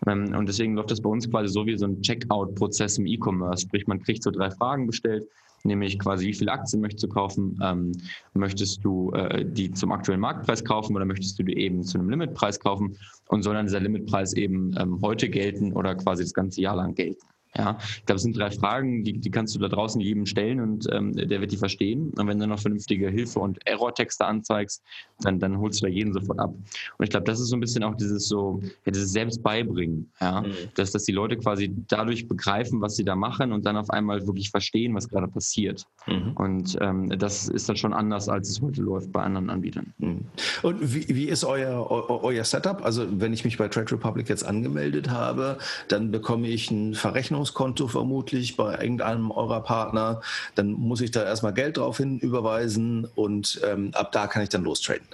[0.06, 3.62] Ähm, und deswegen läuft das bei uns quasi so wie so ein Checkout-Prozess im E-Commerce.
[3.62, 5.26] Sprich, man kriegt so drei Fragen gestellt
[5.64, 7.58] nämlich quasi wie viele Aktien möchtest du kaufen?
[7.62, 7.92] Ähm,
[8.34, 12.10] möchtest du äh, die zum aktuellen Marktpreis kaufen oder möchtest du die eben zu einem
[12.10, 12.96] Limitpreis kaufen?
[13.28, 16.94] Und soll dann dieser Limitpreis eben ähm, heute gelten oder quasi das ganze Jahr lang
[16.94, 17.26] gelten?
[17.56, 20.60] Ja, ich glaube, es sind drei Fragen, die, die kannst du da draußen jedem stellen
[20.60, 22.12] und ähm, der wird die verstehen.
[22.16, 24.84] Und wenn du noch vernünftige Hilfe- und Error-Texte anzeigst,
[25.20, 26.54] dann, dann holst du da jeden sofort ab.
[26.54, 30.42] Und ich glaube, das ist so ein bisschen auch dieses so, ja, dieses Selbstbeibringen, ja,
[30.42, 30.52] mhm.
[30.76, 34.24] dass, dass die Leute quasi dadurch begreifen, was sie da machen und dann auf einmal
[34.28, 35.86] wirklich verstehen, was gerade passiert.
[36.06, 36.32] Mhm.
[36.36, 39.92] Und ähm, das ist dann schon anders, als es heute läuft bei anderen Anbietern.
[39.98, 40.20] Mhm.
[40.62, 42.84] Und wie, wie ist euer, eu, euer Setup?
[42.84, 45.58] Also wenn ich mich bei Trade Republic jetzt angemeldet habe,
[45.88, 50.20] dann bekomme ich ein Verrechnungs Verrechnungskonto vermutlich bei irgendeinem eurer Partner.
[50.54, 54.48] Dann muss ich da erstmal Geld drauf hin überweisen und ähm, ab da kann ich
[54.48, 55.06] dann lostraden.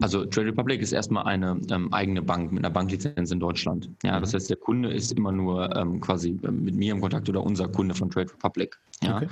[0.00, 3.88] Also Trade Republic ist erstmal eine ähm, eigene Bank mit einer Banklizenz in Deutschland.
[4.04, 4.36] Ja, das mhm.
[4.36, 7.66] heißt, der Kunde ist immer nur ähm, quasi ähm, mit mir im Kontakt oder unser
[7.68, 8.78] Kunde von Trade Republic.
[9.02, 9.16] Ja.
[9.16, 9.28] Okay.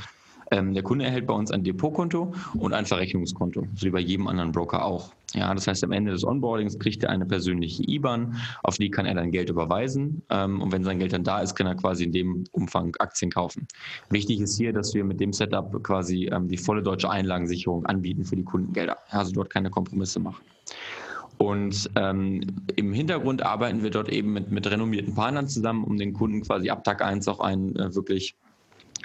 [0.51, 4.27] Ähm, der Kunde erhält bei uns ein Depotkonto und ein Verrechnungskonto, so wie bei jedem
[4.27, 5.13] anderen Broker auch.
[5.35, 9.07] Ja, das heißt, am Ende des Onboardings kriegt er eine persönliche IBAN, auf die kann
[9.07, 10.23] er dann Geld überweisen.
[10.31, 13.31] Ähm, und wenn sein Geld dann da ist, kann er quasi in dem Umfang Aktien
[13.31, 13.67] kaufen.
[14.11, 18.25] Wichtig ist hier, dass wir mit dem Setup quasi ähm, die volle deutsche Einlagensicherung anbieten
[18.25, 18.99] für die Kundengelder.
[19.11, 20.45] Also dort keine Kompromisse machen.
[21.39, 22.41] Und ähm,
[22.77, 26.71] im Hintergrund arbeiten wir dort eben mit, mit renommierten Partnern zusammen, um den Kunden quasi
[26.71, 28.37] ab Tag 1 auch einen äh, wirklich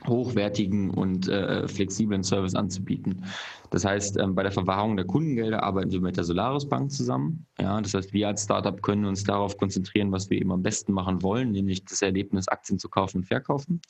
[0.07, 3.23] hochwertigen und äh, flexiblen Service anzubieten.
[3.69, 7.45] Das heißt, ähm, bei der Verwahrung der Kundengelder arbeiten wir mit der Solaris Bank zusammen.
[7.59, 10.91] Ja, das heißt, wir als Startup können uns darauf konzentrieren, was wir eben am besten
[10.91, 13.81] machen wollen, nämlich das Erlebnis, Aktien zu kaufen und verkaufen.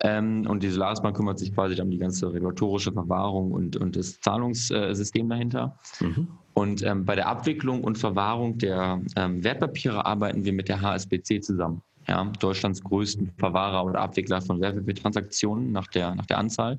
[0.00, 3.96] Ähm, und die Solaris Bank kümmert sich quasi um die ganze regulatorische Verwahrung und, und
[3.96, 5.78] das Zahlungssystem dahinter.
[6.00, 6.28] Mhm.
[6.54, 11.42] Und ähm, bei der Abwicklung und Verwahrung der ähm, Wertpapiere arbeiten wir mit der HSBC
[11.42, 16.78] zusammen ja, Deutschlands größten Verwahrer oder Abwickler von Wertpapiertransaktionen nach der, nach der Anzahl.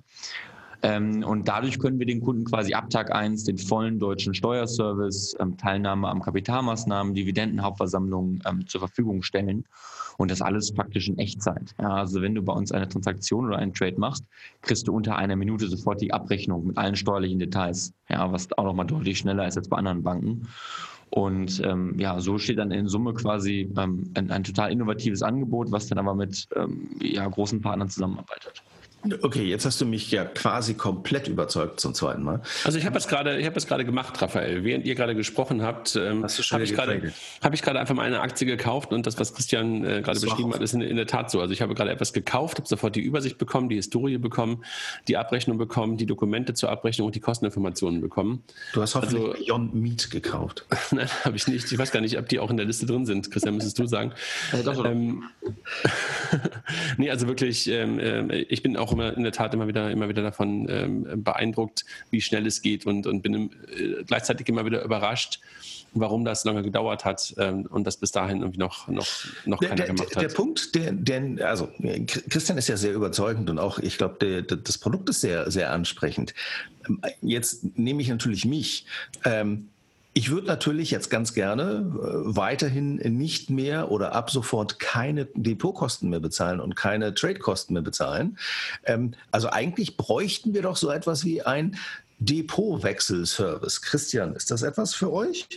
[0.84, 5.34] Ähm, und dadurch können wir den Kunden quasi ab Tag 1 den vollen deutschen Steuerservice,
[5.40, 9.64] ähm, Teilnahme am Kapitalmaßnahmen, Dividendenhauptversammlungen ähm, zur Verfügung stellen.
[10.18, 11.74] Und das alles praktisch in Echtzeit.
[11.82, 14.26] Ja, also wenn du bei uns eine Transaktion oder einen Trade machst,
[14.62, 17.94] kriegst du unter einer Minute sofort die Abrechnung mit allen steuerlichen Details.
[18.10, 20.48] Ja, was auch nochmal deutlich schneller ist als bei anderen Banken.
[21.14, 25.72] Und ähm, ja, so steht dann in Summe quasi ähm, ein, ein, total innovatives Angebot,
[25.72, 28.64] was dann aber mit ähm, ja, großen Partnern zusammenarbeitet.
[29.22, 32.42] Okay, jetzt hast du mich ja quasi komplett überzeugt zum zweiten Mal.
[32.64, 34.64] Also ich habe es gerade, ich habe es gerade gemacht, Raphael.
[34.64, 37.12] Während ihr gerade gesprochen habt, ähm, habe ich gerade,
[37.44, 40.54] habe ich gerade einfach mal eine Aktie gekauft und das, was Christian äh, gerade beschrieben
[40.54, 41.42] hat, ist in, in, der Tat so.
[41.42, 44.64] Also ich habe gerade etwas gekauft, habe sofort die Übersicht bekommen, die Historie bekommen,
[45.10, 48.44] die Abrechnung bekommen, die Dokumente zur Abrechnung und die Kosteninformationen bekommen.
[48.72, 50.66] Du hast hoffentlich also, Beyond Meat gekauft.
[50.92, 51.70] Nein, habe ich nicht.
[51.70, 53.32] Ich weiß gar nicht, ob die auch in der Liste drin sind.
[53.32, 54.14] Christian, müsstest du sagen.
[54.54, 55.26] Äh, doch, ähm,
[56.98, 60.10] nee, also wirklich, ähm, äh, ich bin auch immer in der Tat immer wieder, immer
[60.10, 64.84] wieder davon ähm, beeindruckt, wie schnell es geht und, und bin äh, gleichzeitig immer wieder
[64.84, 65.40] überrascht,
[65.94, 69.08] warum das lange gedauert hat ähm, und das bis dahin irgendwie noch, noch,
[69.46, 70.32] noch der, keiner gemacht der, hat.
[70.32, 71.70] Der Punkt, der, der, also
[72.30, 76.34] Christian ist ja sehr überzeugend und auch, ich glaube, das Produkt ist sehr, sehr ansprechend.
[77.22, 78.86] Jetzt nehme ich natürlich mich.
[79.24, 79.70] Ähm,
[80.14, 86.10] ich würde natürlich jetzt ganz gerne äh, weiterhin nicht mehr oder ab sofort keine Depotkosten
[86.10, 88.38] mehr bezahlen und keine Tradekosten mehr bezahlen.
[88.86, 91.78] Ähm, also eigentlich bräuchten wir doch so etwas wie ein
[92.20, 93.82] Depotwechselservice.
[93.82, 95.48] Christian, ist das etwas für euch?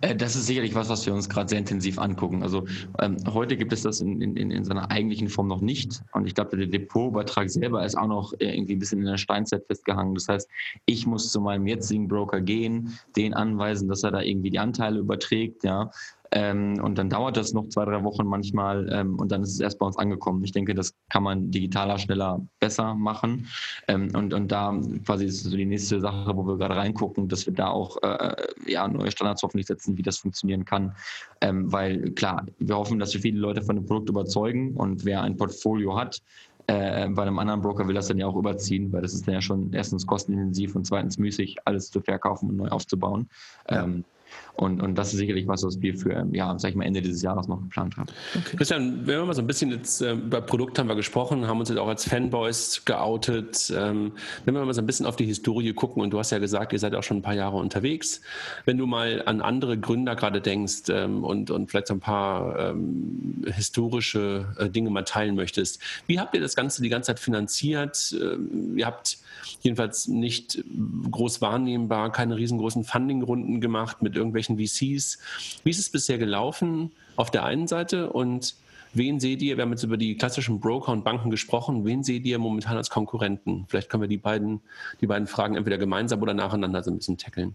[0.00, 2.42] Äh, das ist sicherlich was, was wir uns gerade sehr intensiv angucken.
[2.42, 2.66] Also
[3.00, 6.02] ähm, heute gibt es das in, in, in seiner eigentlichen Form noch nicht.
[6.12, 9.64] Und ich glaube, der Depotübertrag selber ist auch noch irgendwie ein bisschen in der Steinzeit
[9.66, 10.14] festgehangen.
[10.14, 10.48] Das heißt,
[10.86, 14.98] ich muss zu meinem jetzigen Broker gehen, den anweisen, dass er da irgendwie die Anteile
[14.98, 15.90] überträgt, ja.
[16.32, 19.60] Ähm, und dann dauert das noch zwei, drei Wochen manchmal ähm, und dann ist es
[19.60, 20.42] erst bei uns angekommen.
[20.44, 23.48] Ich denke, das kann man digitaler, schneller, besser machen.
[23.86, 27.46] Ähm, und, und da quasi ist so die nächste Sache, wo wir gerade reingucken, dass
[27.46, 28.34] wir da auch äh,
[28.66, 30.94] ja, neue Standards hoffentlich setzen, wie das funktionieren kann.
[31.42, 35.22] Ähm, weil klar, wir hoffen, dass wir viele Leute von dem Produkt überzeugen und wer
[35.22, 36.22] ein Portfolio hat,
[36.66, 39.34] äh, bei einem anderen Broker will das dann ja auch überziehen, weil das ist dann
[39.34, 43.28] ja schon erstens kostenintensiv und zweitens müßig, alles zu verkaufen und neu aufzubauen.
[43.68, 43.84] Ja.
[43.84, 44.04] Ähm,
[44.54, 47.22] und, und das ist sicherlich was, was wir für, ja, sag ich mal, Ende dieses
[47.22, 48.08] Jahres noch geplant haben.
[48.36, 48.56] Okay.
[48.56, 51.58] Christian, wenn wir mal so ein bisschen jetzt äh, über Produkte haben wir gesprochen, haben
[51.58, 53.72] uns jetzt auch als Fanboys geoutet.
[53.74, 54.12] Ähm,
[54.44, 56.72] wenn wir mal so ein bisschen auf die Historie gucken, und du hast ja gesagt,
[56.74, 58.20] ihr seid auch schon ein paar Jahre unterwegs.
[58.66, 62.58] Wenn du mal an andere Gründer gerade denkst ähm, und, und vielleicht so ein paar
[62.58, 67.20] ähm, historische äh, Dinge mal teilen möchtest, wie habt ihr das Ganze die ganze Zeit
[67.20, 68.14] finanziert?
[68.20, 69.18] Ähm, ihr habt
[69.62, 70.62] jedenfalls nicht
[71.10, 75.18] groß wahrnehmbar, keine riesengroßen Funding-Runden gemacht mit irgendwelchen VCs.
[75.64, 78.54] Wie ist es bisher gelaufen auf der einen Seite und
[78.94, 82.24] wen seht ihr, wir haben jetzt über die klassischen Broker und Banken gesprochen, wen seht
[82.24, 83.64] ihr momentan als Konkurrenten?
[83.68, 84.60] Vielleicht können wir die beiden,
[85.00, 87.54] die beiden Fragen entweder gemeinsam oder nacheinander so ein bisschen tackeln.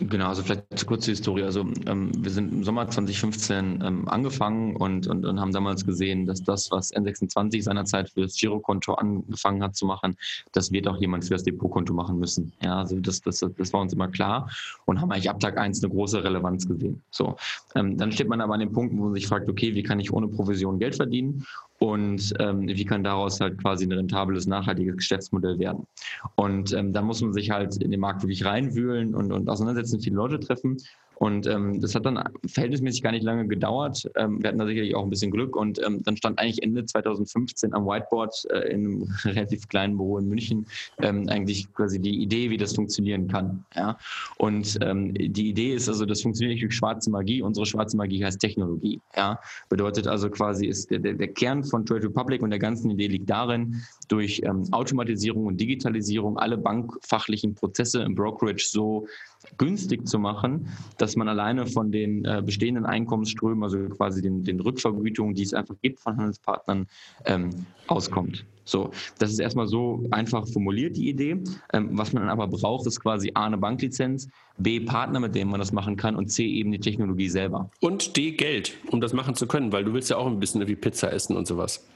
[0.00, 1.42] Genau, also vielleicht kurz die Historie.
[1.42, 6.24] Also ähm, wir sind im Sommer 2015 ähm, angefangen und, und, und haben damals gesehen,
[6.24, 10.16] dass das, was N26 seinerzeit für das Girokonto angefangen hat zu machen,
[10.52, 12.52] das wird auch jemand für das Depotkonto machen müssen.
[12.62, 14.48] Ja, also das, das, das war uns immer klar
[14.86, 17.02] und haben eigentlich ab Tag 1 eine große Relevanz gesehen.
[17.10, 17.36] So,
[17.74, 19.98] ähm, dann steht man aber an den Punkten, wo man sich fragt, okay, wie kann
[19.98, 21.44] ich ohne Provision Geld verdienen?
[21.78, 25.86] Und ähm, wie kann daraus halt quasi ein rentables, nachhaltiges Geschäftsmodell werden.
[26.34, 30.00] Und ähm, da muss man sich halt in den Markt wirklich reinwühlen und, und auseinandersetzen,
[30.00, 30.76] viele Leute treffen.
[31.18, 34.08] Und ähm, das hat dann verhältnismäßig gar nicht lange gedauert.
[34.14, 36.84] Ähm, wir hatten da sicherlich auch ein bisschen Glück und ähm, dann stand eigentlich Ende
[36.84, 40.66] 2015 am Whiteboard äh, in einem relativ kleinen Büro in München
[41.02, 43.64] ähm, eigentlich quasi die Idee, wie das funktionieren kann.
[43.74, 43.98] Ja?
[44.36, 47.42] Und ähm, die Idee ist also, das funktioniert nicht durch schwarze Magie.
[47.42, 49.00] Unsere schwarze Magie heißt Technologie.
[49.16, 49.40] Ja?
[49.68, 53.28] Bedeutet also quasi, ist der, der Kern von Trade Republic und der ganzen Idee liegt
[53.28, 59.08] darin, durch ähm, Automatisierung und Digitalisierung alle bankfachlichen Prozesse im Brokerage so
[59.56, 64.60] günstig zu machen, dass man alleine von den äh, bestehenden Einkommensströmen, also quasi den, den
[64.60, 66.86] Rückvergütungen, die es einfach gibt von Handelspartnern,
[67.24, 67.50] ähm,
[67.86, 68.44] auskommt.
[68.64, 71.42] So, das ist erstmal so einfach formuliert, die Idee.
[71.72, 75.50] Ähm, was man dann aber braucht, ist quasi A, eine Banklizenz, B, Partner, mit denen
[75.50, 77.70] man das machen kann und C, eben die Technologie selber.
[77.80, 80.66] Und D, Geld, um das machen zu können, weil du willst ja auch ein bisschen
[80.68, 81.86] wie Pizza essen und sowas.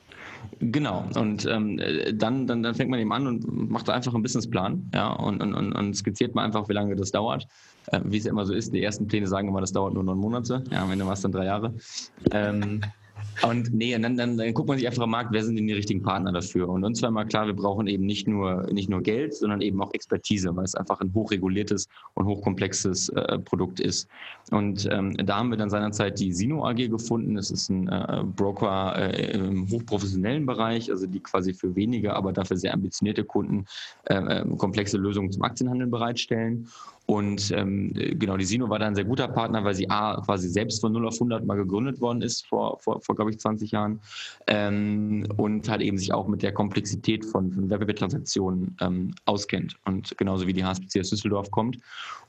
[0.58, 1.80] Genau, und ähm,
[2.14, 5.72] dann, dann, dann fängt man eben an und macht einfach einen Businessplan ja, und, und,
[5.72, 7.46] und skizziert mal einfach, wie lange das dauert.
[7.88, 10.04] Äh, wie es ja immer so ist, die ersten Pläne sagen immer, das dauert nur
[10.04, 11.74] neun Monate, ja, am Ende war es dann drei Jahre.
[12.30, 12.80] Ähm,
[13.40, 15.72] und nee, dann, dann, dann guckt man sich einfach am Markt, wer sind denn die
[15.72, 16.68] richtigen Partner dafür?
[16.68, 19.82] Und uns war immer klar, wir brauchen eben nicht nur, nicht nur Geld, sondern eben
[19.82, 24.08] auch Expertise, weil es einfach ein hochreguliertes und hochkomplexes äh, Produkt ist.
[24.50, 27.34] Und ähm, da haben wir dann seinerzeit die Sino AG gefunden.
[27.34, 32.32] Das ist ein äh, Broker äh, im hochprofessionellen Bereich, also die quasi für wenige, aber
[32.32, 33.64] dafür sehr ambitionierte Kunden
[34.04, 36.68] äh, äh, komplexe Lösungen zum Aktienhandel bereitstellen.
[37.12, 40.48] Und ähm, genau, die Sino war da ein sehr guter Partner, weil sie A, quasi
[40.48, 43.70] selbst von 0 auf 100 mal gegründet worden ist, vor, vor, vor glaube ich, 20
[43.70, 44.00] Jahren.
[44.46, 49.76] Ähm, und halt eben sich auch mit der Komplexität von, von Web-Transaktionen ähm, auskennt.
[49.84, 51.76] Und genauso wie die HSBC aus Düsseldorf kommt.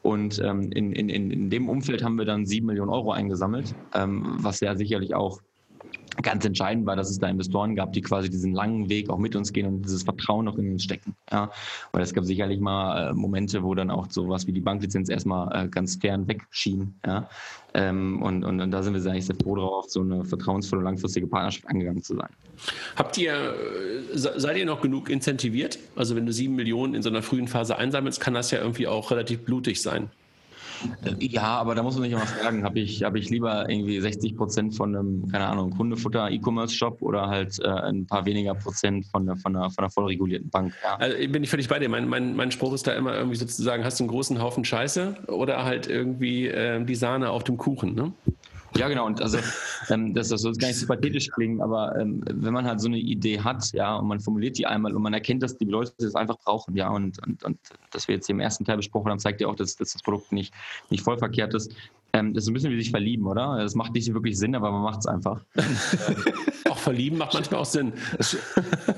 [0.02, 4.36] Und ähm, in, in, in dem Umfeld haben wir dann 7 Millionen Euro eingesammelt, ähm,
[4.39, 5.39] was ja sicherlich auch
[6.21, 9.35] ganz entscheidend war, dass es da Investoren gab, die quasi diesen langen Weg auch mit
[9.35, 11.15] uns gehen und dieses Vertrauen auch in uns stecken.
[11.31, 11.51] Ja,
[11.91, 15.65] weil es gab sicherlich mal äh, Momente, wo dann auch sowas wie die Banklizenz erstmal
[15.65, 16.99] äh, ganz fern wegschien.
[17.05, 17.29] Ja,
[17.73, 21.67] ähm, und, und, und, da sind wir sehr froh drauf, so eine vertrauensvolle, langfristige Partnerschaft
[21.67, 22.29] angegangen zu sein.
[22.95, 25.79] Habt ihr, äh, seid ihr noch genug incentiviert?
[25.95, 28.87] Also wenn du sieben Millionen in so einer frühen Phase einsammelst, kann das ja irgendwie
[28.87, 30.09] auch relativ blutig sein.
[31.19, 34.36] Ja, aber da muss man nicht immer fragen, habe ich, hab ich lieber irgendwie 60
[34.36, 39.25] Prozent von einem, keine Ahnung, Hundefutter E-Commerce-Shop oder halt äh, ein paar weniger Prozent von,
[39.25, 40.73] der, von, einer, von einer voll regulierten Bank?
[40.83, 40.95] Ja.
[40.95, 41.89] Also bin ich völlig bei dir.
[41.89, 45.15] Mein, mein, mein Spruch ist da immer irgendwie sozusagen, hast du einen großen Haufen Scheiße
[45.27, 48.13] oder halt irgendwie äh, die Sahne auf dem Kuchen, ne?
[48.75, 49.05] Ja, genau.
[49.05, 49.38] Und also
[49.89, 52.88] ähm, das, das soll gar nicht so pathetisch klingen, aber ähm, wenn man halt so
[52.88, 55.93] eine Idee hat, ja, und man formuliert die einmal und man erkennt, dass die Leute
[55.99, 57.59] das einfach brauchen, ja, und, und, und
[57.91, 60.01] das wir jetzt hier im ersten Teil besprochen haben, zeigt ja auch, dass, dass das
[60.01, 60.53] Produkt nicht,
[60.89, 61.75] nicht voll verkehrt ist.
[62.15, 63.58] Ähm, das ist ein bisschen wie sich verlieben, oder?
[63.58, 65.41] Das macht nicht wirklich Sinn, aber man macht es einfach.
[66.69, 67.93] auch verlieben macht manchmal auch Sinn.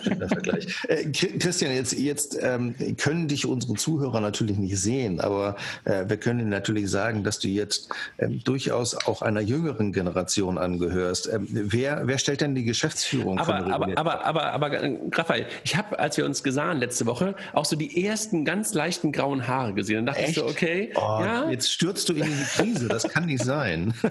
[0.03, 0.67] Schöner Vergleich.
[0.89, 6.17] Äh, Christian, jetzt, jetzt ähm, können dich unsere Zuhörer natürlich nicht sehen, aber äh, wir
[6.17, 11.29] können natürlich sagen, dass du jetzt ähm, durchaus auch einer jüngeren Generation angehörst.
[11.31, 15.45] Ähm, wer, wer stellt denn die Geschäftsführung aber, von aber, aber, aber, aber, äh, Raphael,
[15.63, 19.47] ich habe, als wir uns gesahen letzte Woche, auch so die ersten ganz leichten grauen
[19.47, 19.97] Haare gesehen.
[19.97, 20.29] Dann dachte Echt?
[20.31, 20.91] ich so, okay.
[20.95, 21.49] Oh, ja?
[21.49, 22.89] Jetzt stürzt du in die Krise.
[22.89, 23.93] Das kann nicht sein.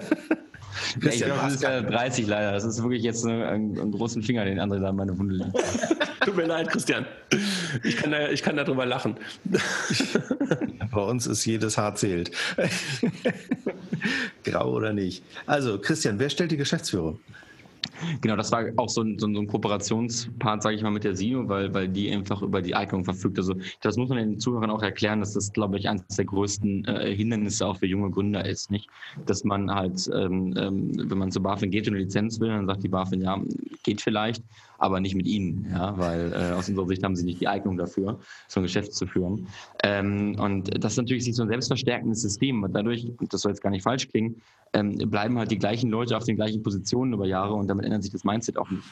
[1.01, 2.51] Ja, ich glaube, das ist ja 30 leider.
[2.51, 5.53] Das ist wirklich jetzt ein, einen großen Finger, den andere da in meine Wunde liegt.
[6.21, 7.05] Tut mir leid, Christian.
[7.83, 9.15] Ich kann, da, ich kann darüber lachen.
[10.91, 12.31] Bei uns ist jedes Haar zählt.
[14.43, 15.23] Grau oder nicht.
[15.45, 17.19] Also, Christian, wer stellt die Geschäftsführung?
[18.21, 21.47] Genau, das war auch so ein, so ein Kooperationspart, sage ich mal, mit der SINO,
[21.49, 23.37] weil, weil die einfach über die Eignung verfügt.
[23.37, 26.85] Also das muss man den Zuhörern auch erklären, dass das, glaube ich, eines der größten
[26.85, 28.89] äh, Hindernisse auch für junge Gründer ist, nicht?
[29.25, 32.67] Dass man halt, ähm, ähm, wenn man zu BaFin geht und eine Lizenz will, dann
[32.67, 33.39] sagt die BaFin, ja,
[33.83, 34.43] geht vielleicht,
[34.77, 37.77] aber nicht mit ihnen, ja, weil äh, aus unserer Sicht haben sie nicht die Eignung
[37.77, 39.47] dafür, so ein Geschäft zu führen.
[39.83, 42.63] Ähm, und das ist natürlich so ein selbstverstärkendes System.
[42.63, 44.41] Und dadurch, das soll jetzt gar nicht falsch klingen,
[44.73, 48.03] ähm, bleiben halt die gleichen Leute auf den gleichen Positionen über Jahre und damit ändert
[48.03, 48.83] sich das Mindset auch nicht.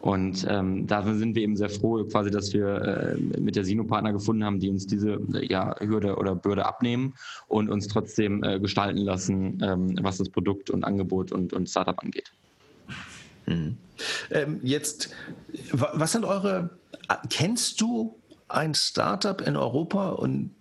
[0.00, 3.84] Und ähm, dafür sind wir eben sehr froh, quasi, dass wir äh, mit der Sino
[3.84, 7.14] Partner gefunden haben, die uns diese äh, ja, Hürde oder Bürde abnehmen
[7.48, 11.98] und uns trotzdem äh, gestalten lassen, ähm, was das Produkt und Angebot und, und Startup
[12.00, 12.32] angeht.
[13.48, 13.76] Mhm.
[14.30, 15.10] Ähm, jetzt,
[15.72, 16.70] was sind eure,
[17.30, 18.14] kennst du
[18.48, 20.54] ein Startup in Europa und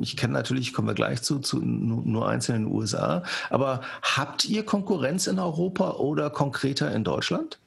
[0.00, 4.44] ich kenne natürlich, kommen wir gleich zu, zu nur einzeln in den USA, aber habt
[4.44, 7.58] ihr Konkurrenz in Europa oder konkreter in Deutschland?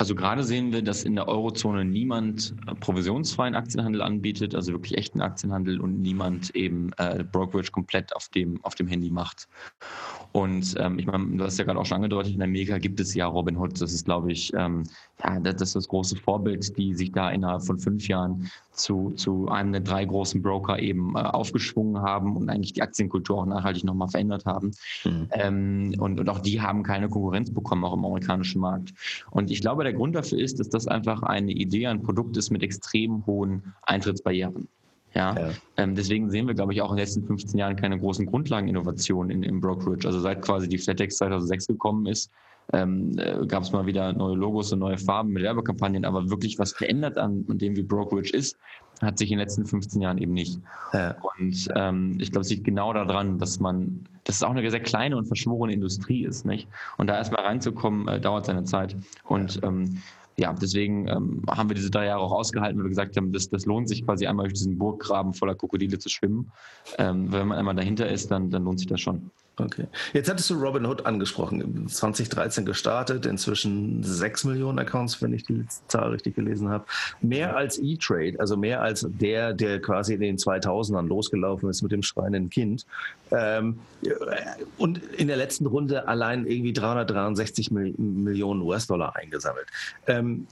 [0.00, 4.96] Also gerade sehen wir, dass in der Eurozone niemand äh, provisionsfreien Aktienhandel anbietet, also wirklich
[4.96, 9.48] echten Aktienhandel und niemand eben äh, Brokerage komplett auf dem, auf dem Handy macht.
[10.32, 13.14] Und ähm, ich meine, du hast ja gerade auch schon angedeutet, in Amerika gibt es
[13.14, 13.80] ja Robinhood.
[13.80, 14.84] Das ist, glaube ich, ähm,
[15.24, 19.48] ja, das ist das große Vorbild, die sich da innerhalb von fünf Jahren zu, zu
[19.48, 23.84] einem der drei großen Broker eben äh, aufgeschwungen haben und eigentlich die Aktienkultur auch nachhaltig
[23.84, 24.72] nochmal verändert haben.
[25.04, 25.28] Mhm.
[25.32, 28.92] Ähm, und, und auch die haben keine Konkurrenz bekommen, auch im amerikanischen Markt.
[29.30, 32.50] Und ich glaube, der Grund dafür ist, dass das einfach eine Idee, ein Produkt ist
[32.50, 34.68] mit extrem hohen Eintrittsbarrieren.
[35.14, 35.50] Ja, ja.
[35.76, 39.30] Ähm, deswegen sehen wir, glaube ich, auch in den letzten 15 Jahren keine großen Grundlageninnovationen
[39.30, 40.06] in, im Brokerage.
[40.06, 42.30] Also seit quasi die FlatEx 2006 gekommen ist,
[42.72, 46.58] ähm, äh, gab es mal wieder neue Logos und neue Farben mit Werbekampagnen, aber wirklich
[46.58, 48.58] was verändert an, an dem, wie Brokerage ist,
[49.00, 50.60] hat sich in den letzten 15 Jahren eben nicht.
[50.92, 51.16] Ja.
[51.38, 54.80] Und ähm, ich glaube, es liegt genau daran, dass man, dass es auch eine sehr
[54.80, 56.68] kleine und verschworene Industrie ist, nicht?
[56.98, 58.96] Und da erstmal reinzukommen, äh, dauert seine Zeit.
[59.24, 60.02] Und ähm,
[60.38, 63.48] ja, deswegen ähm, haben wir diese drei Jahre auch ausgehalten, weil wir gesagt haben, das,
[63.48, 66.52] das lohnt sich quasi einmal durch diesen Burggraben voller Krokodile zu schwimmen.
[66.96, 69.30] Ähm, wenn man einmal dahinter ist, dann, dann lohnt sich das schon.
[69.58, 69.86] Okay.
[70.12, 71.88] Jetzt hattest du Robin Hood angesprochen.
[71.88, 76.84] 2013 gestartet, inzwischen 6 Millionen Accounts, wenn ich die Zahl richtig gelesen habe.
[77.20, 81.90] Mehr als E-Trade, also mehr als der, der quasi in den 2000ern losgelaufen ist mit
[81.90, 82.86] dem schreienden Kind.
[83.30, 83.78] Ähm,
[84.78, 89.66] und in der letzten Runde allein irgendwie 363 Millionen US-Dollar eingesammelt.
[90.06, 90.46] Ähm,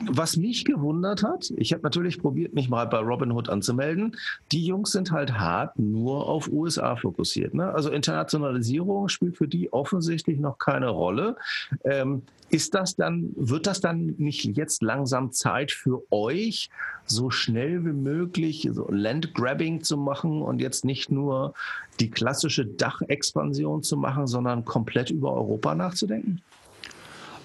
[0.00, 4.16] was mich gewundert hat, ich habe natürlich probiert, mich mal bei Robin Hood anzumelden.
[4.50, 7.54] Die Jungs sind halt hart nur auf USA fokussiert.
[7.54, 7.72] Ne?
[7.72, 11.36] Also international Internationalisierung spielt für die offensichtlich noch keine Rolle.
[11.84, 16.68] Ähm, ist das dann, wird das dann nicht jetzt langsam Zeit für euch,
[17.06, 21.54] so schnell wie möglich so Landgrabbing zu machen und jetzt nicht nur
[22.00, 26.40] die klassische Dachexpansion zu machen, sondern komplett über Europa nachzudenken?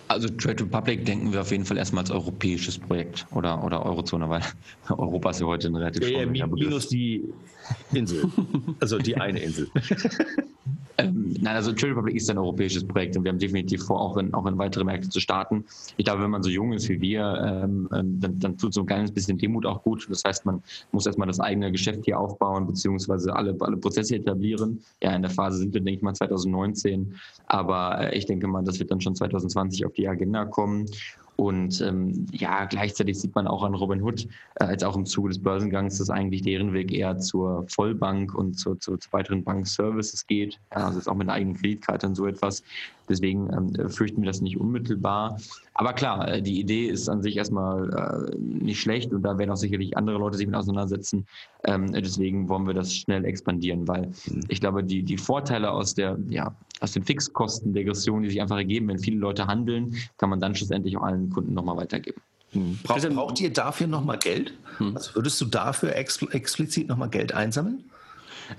[0.08, 4.30] Also Trade Republic denken wir auf jeden Fall erstmal als europäisches Projekt oder, oder Eurozone,
[4.30, 4.42] weil
[4.90, 7.24] Europa ist ja heute ein relativ ja, ja, Minus die
[7.92, 8.30] Insel,
[8.80, 9.70] also die eine Insel.
[10.98, 14.18] Ähm, nein, also Trade Republic ist ein europäisches Projekt und wir haben definitiv vor, auch
[14.18, 15.66] in, auch in weitere Märkte zu starten.
[15.98, 18.82] Ich glaube, wenn man so jung ist wie wir, ähm, ähm, dann, dann, tut so
[18.82, 20.08] ein kleines bisschen Demut auch gut.
[20.10, 24.82] Das heißt, man muss erstmal das eigene Geschäft hier aufbauen, beziehungsweise alle, alle Prozesse etablieren.
[25.02, 27.16] Ja, in der Phase sind wir, denke ich mal, 2019.
[27.48, 30.86] Aber äh, ich denke mal, das wird dann schon 2020 auf die Agenda kommen.
[31.38, 35.30] Und ähm, ja, gleichzeitig sieht man auch an Robin Hood, äh, als auch im Zuge
[35.30, 40.26] des Börsengangs, dass eigentlich deren Weg eher zur Vollbank und zu, zu, zu weiteren Bankservices
[40.28, 40.60] geht.
[40.72, 42.64] Ja, also ist auch mit einer eigenen Kreditkarte und so etwas.
[43.10, 45.38] Deswegen ähm, fürchten wir das nicht unmittelbar.
[45.78, 49.52] Aber klar, äh, die Idee ist an sich erstmal äh, nicht schlecht und da werden
[49.52, 51.28] auch sicherlich andere Leute sich mit auseinandersetzen.
[51.66, 54.42] Ähm, deswegen wollen wir das schnell expandieren, weil mhm.
[54.48, 58.42] ich glaube, die, die Vorteile aus der, ja, aus den Fixkosten der Aggression, die sich
[58.42, 62.22] einfach ergeben, wenn viele Leute handeln, kann man dann schlussendlich auch allen Kunden nochmal weitergeben.
[62.52, 62.80] Hm.
[62.84, 64.54] Braucht, braucht ihr dafür nochmal Geld?
[64.78, 64.96] Hm.
[64.96, 67.84] Also würdest du dafür explizit nochmal Geld einsammeln?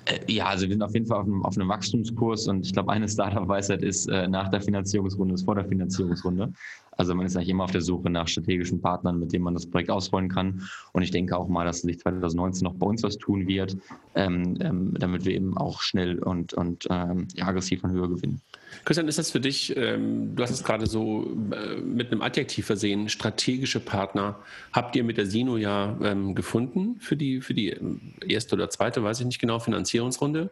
[0.04, 2.72] Äh, ja, also wir sind auf jeden Fall auf einem, auf einem Wachstumskurs und ich
[2.72, 6.52] glaube, eine Startup-Weisheit ist, äh, nach der Finanzierungsrunde ist vor der Finanzierungsrunde.
[6.96, 9.66] Also man ist eigentlich immer auf der Suche nach strategischen Partnern, mit denen man das
[9.66, 10.62] Projekt ausrollen kann.
[10.92, 13.76] Und ich denke auch mal, dass sich 2019 noch bei uns was tun wird,
[14.14, 18.40] ähm, ähm, damit wir eben auch schnell und, und ähm, ja, aggressiv an Höhe gewinnen.
[18.84, 22.66] Christian, ist das für dich, ähm, du hast es gerade so äh, mit einem Adjektiv
[22.66, 24.38] versehen, strategische Partner,
[24.72, 28.70] habt ihr mit der Sino ja ähm, gefunden für die, für die ähm, erste oder
[28.70, 30.50] zweite, weiß ich nicht genau, Finanzierungsrunde.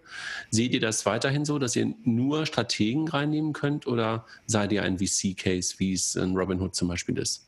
[0.50, 4.98] Seht ihr das weiterhin so, dass ihr nur Strategen reinnehmen könnt oder seid ihr ein
[4.98, 7.46] VC-Case, wie es ein Robinhood zum Beispiel ist?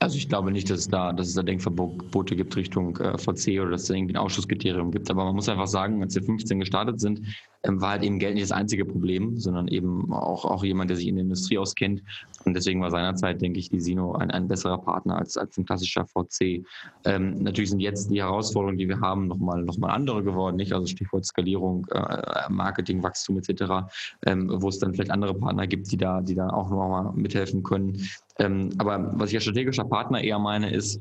[0.00, 3.60] Also ich glaube nicht, dass es da, dass es da Denkverbote gibt Richtung äh, VC
[3.60, 5.10] oder dass es irgendwie ein Ausschusskriterium gibt.
[5.10, 7.22] Aber man muss einfach sagen, als wir 15 gestartet sind,
[7.64, 10.96] ähm, war halt eben Geld nicht das einzige Problem, sondern eben auch, auch jemand, der
[10.96, 12.02] sich in der Industrie auskennt.
[12.44, 15.64] Und deswegen war seinerzeit, denke ich, die Sino ein, ein besserer Partner als, als ein
[15.64, 16.64] klassischer VC.
[17.04, 20.72] Ähm, natürlich sind jetzt die Herausforderungen, die wir haben, nochmal noch mal andere geworden, nicht?
[20.72, 23.90] Also Stichwort Skalierung, äh, Marketing, Wachstum etc.,
[24.24, 27.64] ähm, wo es dann vielleicht andere Partner gibt, die da, die da auch nochmal mithelfen
[27.64, 28.00] können.
[28.38, 31.00] Ähm, aber was ich als strategischer Partner eher meine, ist,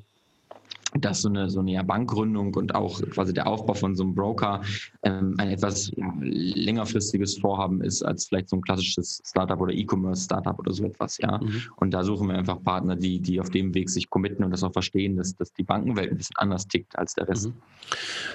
[1.01, 4.61] dass so eine, so eine Bankgründung und auch quasi der Aufbau von so einem Broker
[5.03, 10.57] ähm, ein etwas ja, längerfristiges Vorhaben ist als vielleicht so ein klassisches Startup oder E-Commerce-Startup
[10.57, 11.39] oder so etwas, ja.
[11.39, 11.63] Mhm.
[11.75, 14.63] Und da suchen wir einfach Partner, die, die auf dem Weg sich committen und das
[14.63, 17.47] auch verstehen, dass, dass die Bankenwelt ein bisschen anders tickt als der Rest.
[17.47, 17.53] Mhm.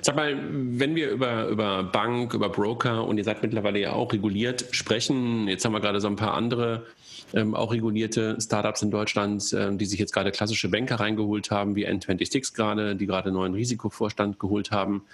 [0.02, 4.12] Sag mal, wenn wir über, über Bank, über Broker und ihr seid mittlerweile ja auch
[4.12, 6.86] reguliert sprechen, jetzt haben wir gerade so ein paar andere
[7.34, 11.74] ähm, auch regulierte Startups in Deutschland, ähm, die sich jetzt gerade klassische Banker reingeholt haben,
[11.76, 15.04] wie N26 gerade, die gerade einen neuen Risikovorstand geholt haben.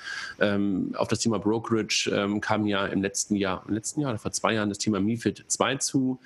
[0.40, 4.18] Ähm, auf das Thema Brokerage ähm, kam ja im letzten Jahr, im letzten Jahr oder
[4.18, 6.18] vor zwei Jahren das Thema MIFID 2 zu.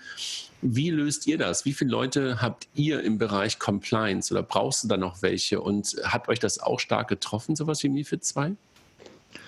[0.60, 1.64] Wie löst ihr das?
[1.64, 5.60] Wie viele Leute habt ihr im Bereich Compliance oder brauchst du da noch welche?
[5.60, 8.52] Und hat euch das auch stark getroffen, sowas wie MIFID 2?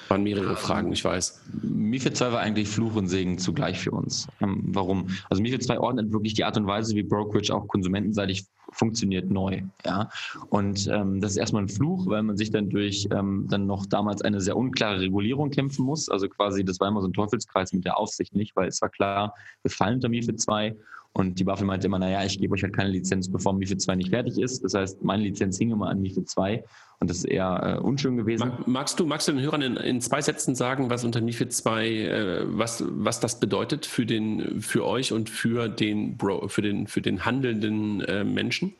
[0.08, 1.42] Waren mehrere Fragen, ich weiß.
[1.62, 4.28] MIFID 2 war eigentlich Fluch und Segen zugleich für uns.
[4.40, 5.08] Ähm, warum?
[5.30, 9.62] Also MIFID 2 ordnet wirklich die Art und Weise, wie Brokerage auch konsumentenseitig funktioniert, neu.
[9.84, 10.10] Ja?
[10.50, 13.86] Und ähm, das ist erstmal ein Fluch, weil man sich dann durch ähm, dann noch
[13.86, 16.08] damals eine sehr unklare Regulierung kämpfen muss.
[16.08, 18.88] Also quasi, das war immer so ein Teufelskreis mit der Aufsicht nicht, weil es war
[18.88, 20.76] klar, wir fallen unter MIFID 2
[21.16, 23.94] und die BaFin meinte immer, naja, ich gebe euch halt keine Lizenz, bevor MIFID 2
[23.94, 24.64] nicht fertig ist.
[24.64, 26.64] Das heißt, meine Lizenz hing immer an MIFID 2
[26.98, 28.52] und das ist eher äh, unschön gewesen.
[28.66, 31.88] Magst du, magst du den Hörern in, in zwei Sätzen sagen, was unter MIFID 2,
[31.88, 36.88] äh, was, was das bedeutet für, den, für euch und für den, Bro, für den,
[36.88, 38.74] für den handelnden äh, Menschen?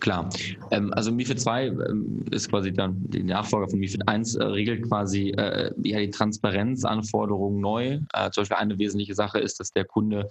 [0.00, 0.30] Klar.
[0.70, 4.88] Ähm, also MIFID 2 ähm, ist quasi dann die Nachfolger von MIFID 1, äh, regelt
[4.88, 7.98] quasi äh, ja, die Transparenzanforderungen neu.
[8.14, 10.28] Äh, zum Beispiel eine wesentliche Sache ist, dass der Kunde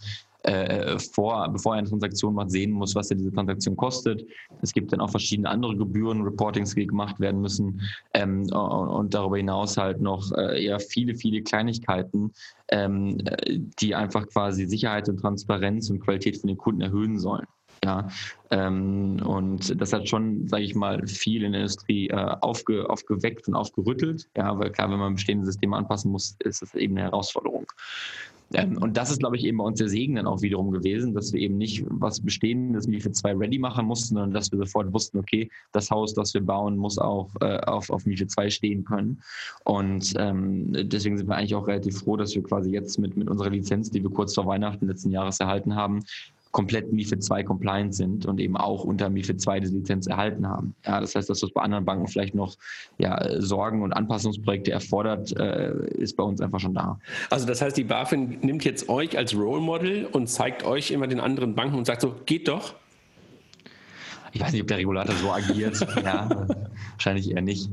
[1.12, 4.26] vor, bevor er eine Transaktion macht, sehen muss, was er diese Transaktion kostet.
[4.62, 7.82] Es gibt dann auch verschiedene andere Gebühren, Reportings, die gemacht werden müssen
[8.14, 12.32] ähm, und, darüber hinaus halt noch eher viele, viele Kleinigkeiten,
[12.72, 17.46] die einfach quasi Sicherheit und Transparenz und Qualität für den Kunden erhöhen sollen.
[17.84, 18.10] Ja,
[18.52, 23.48] ähm, und das hat schon, sage ich mal, viel in der Industrie äh, aufge, aufgeweckt
[23.48, 24.28] und aufgerüttelt.
[24.36, 27.68] Ja, weil klar, wenn man bestehende Systeme anpassen muss, ist das eben eine Herausforderung.
[28.54, 31.14] Ähm, und das ist, glaube ich, eben bei uns der Segen dann auch wiederum gewesen,
[31.14, 34.92] dass wir eben nicht was Bestehendes MIFID 2 ready machen mussten, sondern dass wir sofort
[34.94, 38.84] wussten, okay, das Haus, das wir bauen, muss auch äh, auf, auf MIFID 2 stehen
[38.86, 39.22] können.
[39.66, 43.30] Und ähm, deswegen sind wir eigentlich auch relativ froh, dass wir quasi jetzt mit, mit
[43.30, 46.04] unserer Lizenz, die wir kurz vor Weihnachten letzten Jahres erhalten haben,
[46.52, 50.74] komplett MIFID 2 compliant sind und eben auch unter MIFID 2 diese Lizenz erhalten haben.
[50.86, 52.56] Ja, das heißt, dass das bei anderen Banken vielleicht noch
[52.98, 57.00] ja, Sorgen und Anpassungsprojekte erfordert, äh, ist bei uns einfach schon da.
[57.30, 61.08] Also das heißt, die BaFin nimmt jetzt euch als Role Model und zeigt euch immer
[61.08, 62.74] den anderen Banken und sagt so, geht doch.
[64.32, 65.80] Ich weiß nicht, ob der Regulator so agiert.
[66.04, 66.48] ja,
[66.94, 67.70] wahrscheinlich eher nicht.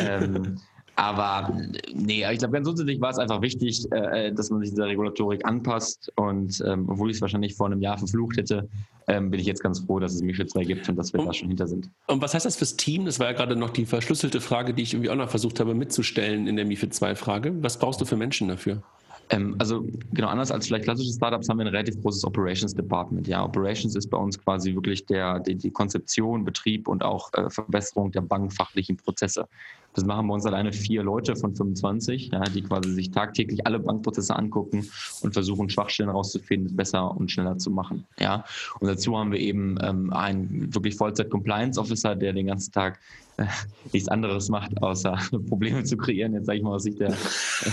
[0.00, 0.58] Ähm,
[1.00, 1.50] aber
[1.94, 5.46] nee, ich glaube, ganz grundsätzlich war es einfach wichtig, äh, dass man sich dieser Regulatorik
[5.46, 6.12] anpasst.
[6.16, 8.68] Und ähm, obwohl ich es wahrscheinlich vor einem Jahr verflucht hätte,
[9.08, 11.26] ähm, bin ich jetzt ganz froh, dass es MIFID 2 gibt und dass wir und,
[11.26, 11.88] da schon hinter sind.
[12.06, 13.06] Und was heißt das fürs Team?
[13.06, 15.74] Das war ja gerade noch die verschlüsselte Frage, die ich irgendwie auch noch versucht habe
[15.74, 17.54] mitzustellen in der MIFID 2-Frage.
[17.62, 18.82] Was brauchst du für Menschen dafür?
[19.30, 23.26] Ähm, also genau anders als vielleicht klassische Startups haben wir ein relativ großes Operations Department.
[23.26, 27.48] Ja, Operations ist bei uns quasi wirklich der, die, die Konzeption, Betrieb und auch äh,
[27.48, 29.48] Verbesserung der bankfachlichen Prozesse.
[29.94, 33.78] Das machen bei uns alleine vier Leute von 25, ja, die quasi sich tagtäglich alle
[33.78, 34.88] Bankprozesse angucken
[35.22, 38.06] und versuchen, Schwachstellen herauszufinden, besser und schneller zu machen.
[38.18, 38.44] Ja.
[38.78, 43.00] Und dazu haben wir eben ähm, einen wirklich Vollzeit-Compliance-Officer, der den ganzen Tag
[43.40, 43.46] äh,
[43.92, 45.18] nichts anderes macht, außer
[45.48, 46.34] Probleme zu kreieren.
[46.34, 47.14] Jetzt sage ich mal aus Sicht der,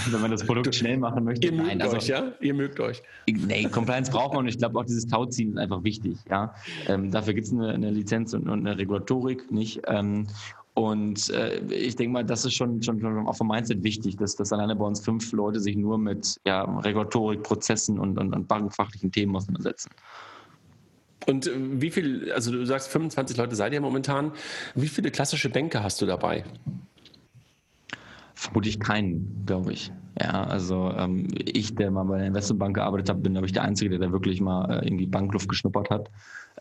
[0.10, 1.48] wenn man das Produkt schnell machen möchte.
[1.48, 2.32] Ihr mögt Nein, also, euch, ja?
[2.40, 3.04] Ihr mögt euch.
[3.28, 6.18] Nee, Compliance braucht man und ich glaube auch dieses Tauziehen ist einfach wichtig.
[6.30, 6.56] Ja?
[6.88, 9.82] Ähm, dafür gibt es eine, eine, Lizenz und, und, eine Regulatorik nicht.
[9.88, 10.28] Ähm,
[10.78, 14.36] und äh, ich denke mal, das ist schon, schon, schon auch vom Mindset wichtig, dass,
[14.36, 18.48] dass alleine bei uns fünf Leute sich nur mit ja, Regulatorik, Prozessen und, und, und
[18.48, 19.90] bankfachlichen Themen auseinandersetzen.
[21.26, 24.34] Und äh, wie viel, also du sagst 25 Leute seid ihr momentan,
[24.76, 26.44] wie viele klassische Banker hast du dabei?
[28.36, 29.92] Vermutlich keinen, glaube ich.
[30.22, 33.64] Ja, also ähm, ich, der mal bei der Investmentbank gearbeitet habe, bin, glaube ich, der
[33.64, 36.12] Einzige, der da wirklich mal äh, irgendwie Bankluft geschnuppert hat.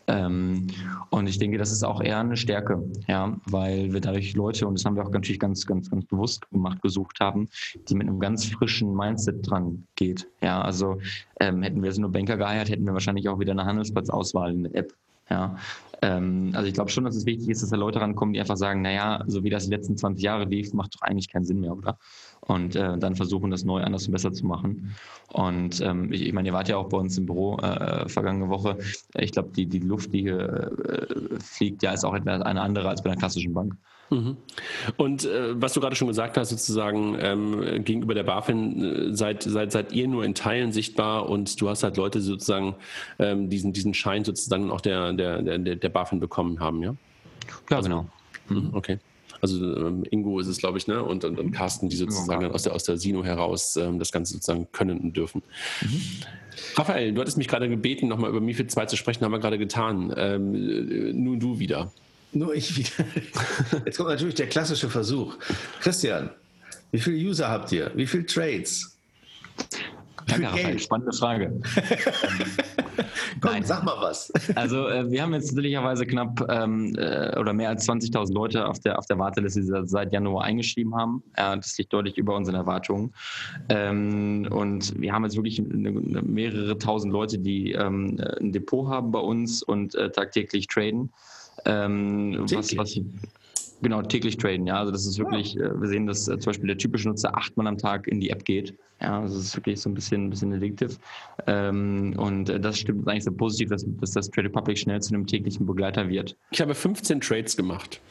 [0.07, 0.67] Ähm,
[1.09, 4.77] und ich denke, das ist auch eher eine Stärke, ja, weil wir dadurch Leute, und
[4.77, 7.49] das haben wir auch natürlich ganz, ganz, ganz bewusst gemacht, gesucht haben,
[7.89, 10.27] die mit einem ganz frischen Mindset dran geht.
[10.41, 10.99] Ja, also
[11.39, 14.63] ähm, hätten wir jetzt nur Banker geheiert, hätten wir wahrscheinlich auch wieder eine Handelsplatzauswahl in
[14.63, 14.93] der App.
[15.29, 15.57] Ja,
[16.01, 18.57] ähm, also ich glaube schon, dass es wichtig ist, dass da Leute rankommen, die einfach
[18.57, 21.59] sagen, naja, so wie das die letzten 20 Jahre lief, macht doch eigentlich keinen Sinn
[21.59, 21.97] mehr, oder?
[22.47, 24.95] Und äh, dann versuchen, das neu anders und besser zu machen.
[25.33, 28.49] Und ähm, ich, ich meine, ihr wart ja auch bei uns im Büro äh, vergangene
[28.49, 28.77] Woche.
[29.15, 32.87] Ich glaube, die, die Luft, die hier äh, fliegt, ja, ist auch etwas eine andere
[32.87, 33.75] als bei einer klassischen Bank.
[34.09, 34.37] Mhm.
[34.95, 39.43] Und äh, was du gerade schon gesagt hast, sozusagen ähm, gegenüber der BaFin äh, seid,
[39.43, 42.75] seid, seid ihr nur in Teilen sichtbar und du hast halt Leute sozusagen
[43.19, 46.95] ähm, diesen, diesen Schein sozusagen auch der, der, der, der BaFin bekommen haben, ja?
[47.69, 48.05] Ja, also, genau.
[48.49, 48.99] Mhm, okay.
[49.41, 51.03] Also ähm, Ingo ist es, glaube ich, ne?
[51.03, 54.11] Und, und, und Carsten, die sozusagen dann aus der, aus der Sino heraus ähm, das
[54.11, 55.43] Ganze sozusagen können und dürfen.
[55.81, 56.01] Mhm.
[56.75, 59.57] Raphael, du hattest mich gerade gebeten, nochmal über MIFID 2 zu sprechen, haben wir gerade
[59.57, 60.13] getan.
[60.15, 61.91] Ähm, äh, nun du wieder.
[62.33, 63.05] Nur ich wieder.
[63.85, 65.35] Jetzt kommt natürlich der klassische Versuch.
[65.79, 66.29] Christian,
[66.91, 67.91] wie viele User habt ihr?
[67.95, 68.97] Wie viele Trades?
[70.27, 70.79] Danke, Raphael.
[70.79, 71.61] Spannende Frage.
[73.41, 73.63] Komm, Nein.
[73.63, 74.31] sag mal was.
[74.55, 78.79] Also äh, wir haben jetzt natürlicherweise knapp ähm, äh, oder mehr als 20.000 Leute auf
[78.79, 81.23] der, auf der Warteliste, die seit Januar eingeschrieben haben.
[81.37, 83.13] Ja, das liegt deutlich über unseren Erwartungen.
[83.69, 88.87] Ähm, und wir haben jetzt wirklich eine, eine mehrere tausend Leute, die ähm, ein Depot
[88.87, 91.11] haben bei uns und äh, tagtäglich traden.
[91.65, 92.99] Ähm, was, was,
[93.81, 94.79] Genau, täglich traden, ja.
[94.79, 95.65] Also das ist wirklich, ja.
[95.65, 98.29] Äh, wir sehen, dass äh, zum Beispiel der typische Nutzer achtmal am Tag in die
[98.29, 98.73] App geht.
[99.01, 100.95] Ja, also das ist wirklich so ein bisschen, ein bisschen addictive.
[101.45, 105.13] Ähm, und äh, das stimmt eigentlich so positiv, dass, dass das Trade Republic schnell zu
[105.13, 106.35] einem täglichen Begleiter wird.
[106.51, 108.01] Ich habe 15 Trades gemacht.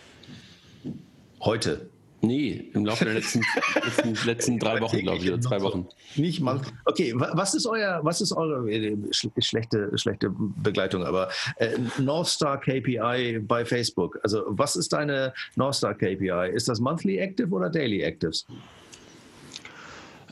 [1.41, 1.89] Heute?
[2.23, 3.43] Nee, im Laufe der letzten,
[3.75, 5.87] letzten, letzten drei Wochen, glaube ich, oder zwei Wochen.
[6.17, 6.61] Nicht mal.
[6.87, 12.59] Okay, was ist euer, was ist eure äh, schlechte, schlechte Begleitung, aber äh, North Star
[12.59, 14.19] KPI bei Facebook?
[14.23, 16.51] Also was ist deine North Star KPI?
[16.55, 18.47] Ist das Monthly Active oder Daily Actives?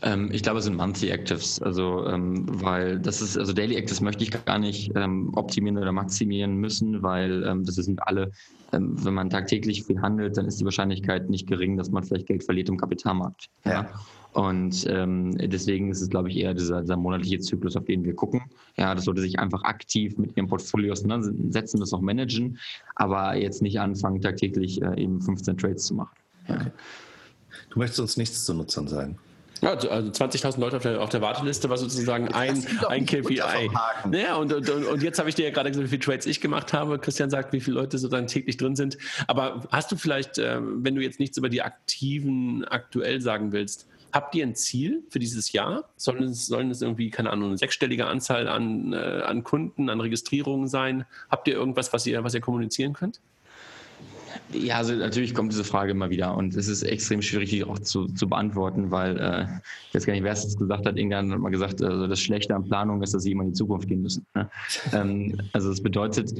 [0.04, 1.60] Ähm, ich glaube, es sind Monthly Actives.
[1.62, 5.92] Also, ähm, weil das ist, also Daily Actives möchte ich gar nicht ähm, optimieren oder
[5.92, 8.30] maximieren müssen, weil ähm, das sind alle,
[8.74, 12.26] ähm, wenn man tagtäglich viel handelt, dann ist die Wahrscheinlichkeit nicht gering, dass man vielleicht
[12.26, 13.48] Geld verliert im Kapitalmarkt.
[13.64, 13.72] Ja.
[13.72, 13.88] ja.
[14.32, 18.14] Und ähm, deswegen ist es, glaube ich, eher dieser, dieser, monatliche Zyklus, auf den wir
[18.14, 18.42] gucken.
[18.76, 22.58] Ja, das sollte sich einfach aktiv mit Ihrem Portfolio auseinandersetzen, das auch managen,
[22.96, 26.16] aber jetzt nicht anfangen, tagtäglich äh, eben 15 Trades zu machen.
[26.48, 26.56] Ja.
[26.56, 26.70] Okay.
[27.70, 29.18] Du möchtest uns nichts zu Nutzern sagen.
[29.64, 33.70] Ja, also 20.000 Leute auf der, auf der, Warteliste war sozusagen ein, ein KPI.
[34.12, 36.42] Ja, und, und, und jetzt habe ich dir ja gerade gesagt, wie viele Trades ich
[36.42, 36.98] gemacht habe.
[36.98, 38.98] Christian sagt, wie viele Leute sozusagen täglich drin sind.
[39.26, 43.88] Aber hast du vielleicht, ähm, wenn du jetzt nichts über die Aktiven aktuell sagen willst,
[44.12, 45.88] habt ihr ein Ziel für dieses Jahr?
[45.96, 49.98] Sollen es, sollen es irgendwie, keine Ahnung, eine sechsstellige Anzahl an, äh, an Kunden, an
[50.00, 51.06] Registrierungen sein?
[51.30, 53.20] Habt ihr irgendwas, was ihr, was ihr kommunizieren könnt?
[54.52, 57.78] Ja, also natürlich kommt diese Frage immer wieder und es ist extrem schwierig, die auch
[57.78, 59.46] zu, zu beantworten, weil äh,
[59.88, 60.96] ich weiß gar nicht, wer es gesagt hat.
[60.96, 63.54] Irgendwann hat mal gesagt, also das Schlechte an Planung ist, dass sie immer in die
[63.54, 64.26] Zukunft gehen müssen.
[64.34, 64.48] Ne?
[64.92, 66.32] ähm, also das bedeutet,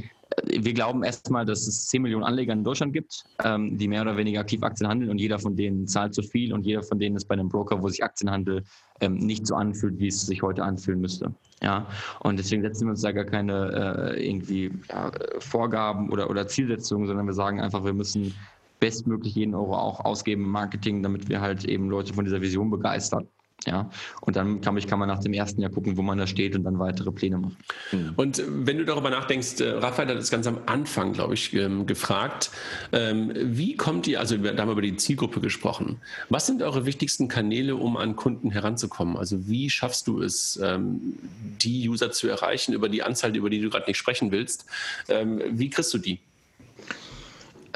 [0.44, 4.16] wir glauben erstmal, dass es 10 Millionen Anleger in Deutschland gibt, ähm, die mehr oder
[4.16, 7.16] weniger aktiv Aktien handeln und jeder von denen zahlt zu viel und jeder von denen
[7.16, 8.64] ist bei einem Broker, wo sich Aktienhandel
[9.00, 11.34] ähm, nicht so anfühlt, wie es sich heute anfühlen müsste.
[11.62, 11.86] Ja,
[12.20, 17.06] und deswegen setzen wir uns da gar keine äh, irgendwie ja, Vorgaben oder, oder Zielsetzungen,
[17.06, 18.34] sondern wir sagen einfach, wir müssen
[18.80, 22.70] bestmöglich jeden Euro auch ausgeben im Marketing, damit wir halt eben Leute von dieser Vision
[22.70, 23.28] begeistern.
[23.66, 23.88] Ja,
[24.20, 26.54] und dann kann, ich, kann man nach dem ersten Jahr gucken, wo man da steht
[26.54, 27.56] und dann weitere Pläne machen.
[27.92, 28.12] Mhm.
[28.16, 31.86] Und wenn du darüber nachdenkst, äh, Raphael hat das ganz am Anfang, glaube ich, ähm,
[31.86, 32.50] gefragt,
[32.92, 35.98] ähm, wie kommt ihr, also wir haben über die Zielgruppe gesprochen,
[36.28, 39.16] was sind eure wichtigsten Kanäle, um an Kunden heranzukommen?
[39.16, 41.14] Also wie schaffst du es, ähm,
[41.62, 44.66] die User zu erreichen über die Anzahl, über die du gerade nicht sprechen willst?
[45.08, 46.18] Wie kriegst du die?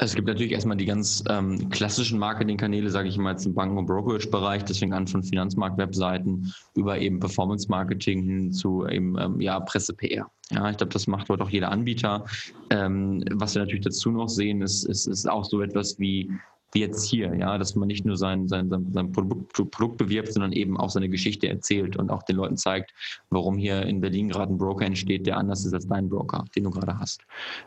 [0.01, 3.77] Es gibt natürlich erstmal die ganz ähm, klassischen Marketingkanäle, sage ich mal jetzt im Banken-
[3.77, 10.31] und Brokerage-Bereich, fängt an von Finanzmarkt-Webseiten über eben Performance-Marketing hin zu eben ähm, ja, Presse-PR.
[10.51, 12.23] Ja, ich glaube, das macht heute auch jeder Anbieter.
[12.69, 16.31] Ähm, was wir natürlich dazu noch sehen, ist, ist, ist auch so etwas wie
[16.73, 20.31] wie jetzt hier, ja, dass man nicht nur sein, sein, sein, sein Produkt, Produkt, bewirbt,
[20.33, 22.93] sondern eben auch seine Geschichte erzählt und auch den Leuten zeigt,
[23.29, 26.65] warum hier in Berlin gerade ein Broker entsteht, der anders ist als dein Broker, den
[26.65, 27.21] du gerade hast.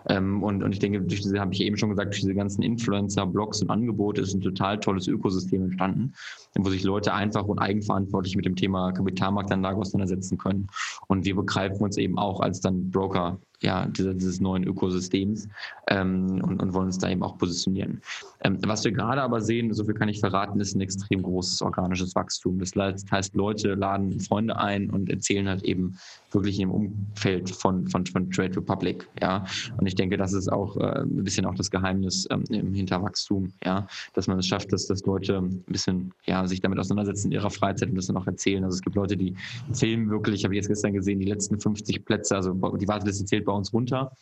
[0.09, 2.63] Ähm, und, und ich denke, durch diese, habe ich eben schon gesagt, durch diese ganzen
[2.63, 6.15] Influencer, Blogs und Angebote ist ein total tolles Ökosystem entstanden,
[6.57, 10.69] wo sich Leute einfach und eigenverantwortlich mit dem Thema Kapitalmarktanlage auseinandersetzen können.
[11.09, 15.49] Und wir begreifen uns eben auch als dann Broker ja, dieses, dieses neuen Ökosystems
[15.89, 18.01] ähm, und, und, wollen uns da eben auch positionieren.
[18.43, 21.63] Ähm, was wir gerade aber sehen, so viel kann ich verraten, ist ein extrem großes
[21.63, 22.59] organisches Wachstum.
[22.59, 22.73] Das
[23.11, 25.97] heißt, Leute laden Freunde ein und erzählen halt eben
[26.33, 29.07] wirklich im Umfeld von, von, von Trade Republic.
[29.21, 29.45] Ja?
[29.77, 33.53] Und ich denke, das ist auch äh, ein bisschen auch das Geheimnis ähm, im Hinterwachstum,
[33.65, 33.87] ja?
[34.15, 37.51] dass man es schafft, dass, dass Leute ein bisschen ja, sich damit auseinandersetzen in ihrer
[37.51, 38.65] Freizeit und das dann auch erzählen.
[38.65, 39.35] Also es gibt Leute, die
[39.73, 43.45] filmen wirklich, habe ich jetzt gestern gesehen, die letzten 50 Plätze, also die Warteliste zählt
[43.45, 44.13] bei uns runter.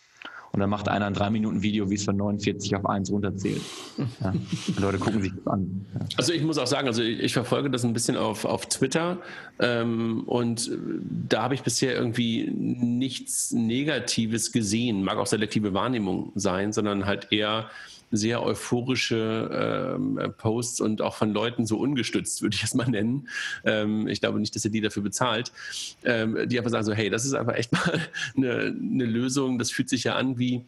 [0.52, 3.62] Und dann macht einer ein drei Minuten Video, wie es von 49 auf 1 runterzählt.
[4.20, 4.32] Ja.
[4.78, 5.86] Leute gucken sich das an.
[5.94, 6.00] Ja.
[6.16, 9.18] Also ich muss auch sagen, also ich, ich, verfolge das ein bisschen auf, auf Twitter
[9.58, 10.70] ähm, und
[11.28, 15.04] da habe ich bisher irgendwie nichts Negatives gesehen.
[15.04, 17.70] Mag auch selektive Wahrnehmung sein, sondern halt eher
[18.10, 23.28] sehr euphorische ähm, Posts und auch von Leuten so ungestützt, würde ich es mal nennen.
[23.64, 25.52] Ähm, ich glaube nicht, dass ihr die dafür bezahlt,
[26.04, 28.00] ähm, die einfach sagen so, hey, das ist einfach echt mal
[28.36, 30.64] eine, eine Lösung, das fühlt sich ja an wie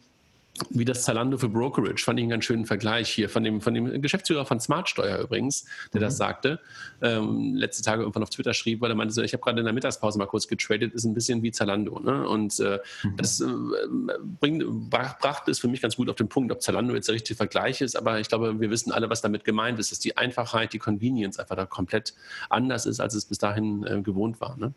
[0.69, 3.73] wie das Zalando für Brokerage, fand ich einen ganz schönen Vergleich hier von dem, von
[3.73, 6.05] dem Geschäftsführer von Smartsteuer übrigens, der mhm.
[6.05, 6.59] das sagte,
[7.01, 9.65] ähm, letzte Tage irgendwann auf Twitter schrieb, weil er meinte, so, ich habe gerade in
[9.65, 11.99] der Mittagspause mal kurz getradet, ist ein bisschen wie Zalando.
[11.99, 12.27] Ne?
[12.27, 13.17] Und äh, mhm.
[13.17, 13.47] das äh,
[14.39, 17.35] bringt, brachte es für mich ganz gut auf den Punkt, ob Zalando jetzt der richtige
[17.35, 20.73] Vergleich ist, aber ich glaube, wir wissen alle, was damit gemeint ist, dass die Einfachheit,
[20.73, 22.13] die Convenience einfach da komplett
[22.49, 24.55] anders ist, als es bis dahin äh, gewohnt war.
[24.57, 24.73] Ne?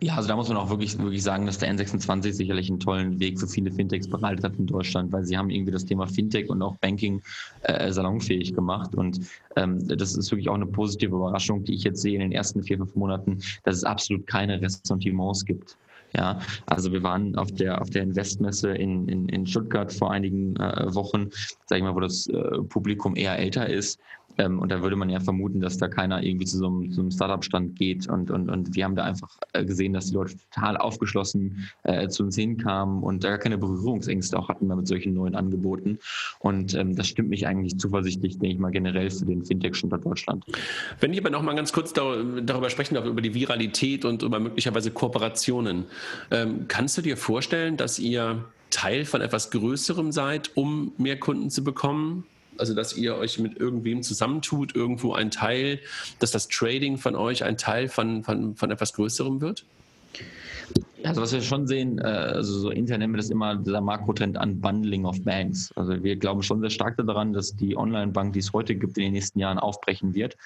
[0.00, 3.20] Ja, also da muss man auch wirklich, wirklich sagen, dass der N26 sicherlich einen tollen
[3.20, 6.48] Weg für viele Fintechs bereitet hat in Deutschland, weil sie haben irgendwie das Thema Fintech
[6.48, 7.22] und auch Banking
[7.62, 8.94] äh, salonfähig gemacht.
[8.94, 9.20] Und
[9.56, 12.62] ähm, das ist wirklich auch eine positive Überraschung, die ich jetzt sehe in den ersten
[12.62, 15.76] vier, fünf Monaten, dass es absolut keine Ressentiments gibt
[16.14, 20.56] Ja, also wir waren auf der auf der Investmesse in, in, in Stuttgart vor einigen
[20.56, 21.28] äh, Wochen,
[21.66, 24.00] sag ich mal, wo das äh, Publikum eher älter ist.
[24.38, 27.00] Ähm, und da würde man ja vermuten, dass da keiner irgendwie zu so einem, so
[27.00, 28.08] einem Startup-Stand geht.
[28.08, 32.08] Und, und, und wir haben da einfach äh, gesehen, dass die Leute total aufgeschlossen äh,
[32.08, 35.98] zu uns hinkamen und da gar keine Berührungsängste auch hatten mit solchen neuen Angeboten.
[36.38, 40.44] Und ähm, das stimmt mich eigentlich zuversichtlich, denke ich mal, generell für den Fintech-Standort Deutschland.
[41.00, 44.38] Wenn ich aber noch mal ganz kurz darüber sprechen darf, über die Viralität und über
[44.38, 45.84] möglicherweise Kooperationen.
[46.30, 51.50] Ähm, kannst du dir vorstellen, dass ihr Teil von etwas Größerem seid, um mehr Kunden
[51.50, 52.24] zu bekommen?
[52.58, 55.80] Also, dass ihr euch mit irgendwem zusammentut, irgendwo ein Teil,
[56.18, 59.64] dass das Trading von euch ein Teil von, von, von etwas Größerem wird?
[61.04, 64.36] Also was wir schon sehen, äh, also so intern nennen wir das immer dieser Makrotrend
[64.36, 65.70] an Bundling of Banks.
[65.76, 69.04] Also wir glauben schon sehr stark daran, dass die Online-Bank, die es heute gibt, in
[69.04, 70.36] den nächsten Jahren aufbrechen wird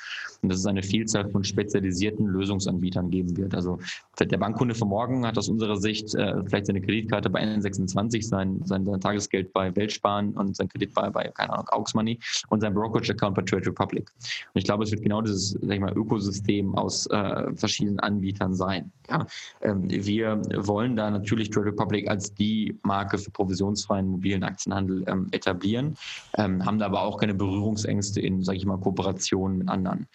[0.42, 3.54] und dass es eine Vielzahl von spezialisierten Lösungsanbietern geben wird.
[3.54, 3.78] Also
[4.20, 8.60] der Bankkunde von morgen hat aus unserer Sicht äh, vielleicht seine Kreditkarte bei N26, sein,
[8.64, 12.18] sein, sein Tagesgeld bei Weltsparen und sein Kredit bei, bei keine Ahnung, Aux Money
[12.50, 14.10] und sein Brokerage-Account bei Trade Republic.
[14.54, 18.54] Und ich glaube, es wird genau dieses sag ich mal, Ökosystem aus äh, verschiedenen Anbietern
[18.54, 18.92] sein.
[19.08, 19.26] Ja?
[19.62, 25.28] Ähm, wir wollen da natürlich Trade Republic als die Marke für provisionsfreien mobilen Aktienhandel ähm,
[25.32, 25.96] etablieren,
[26.36, 30.06] ähm, haben da aber auch keine Berührungsängste in, sage ich mal, Kooperationen mit anderen.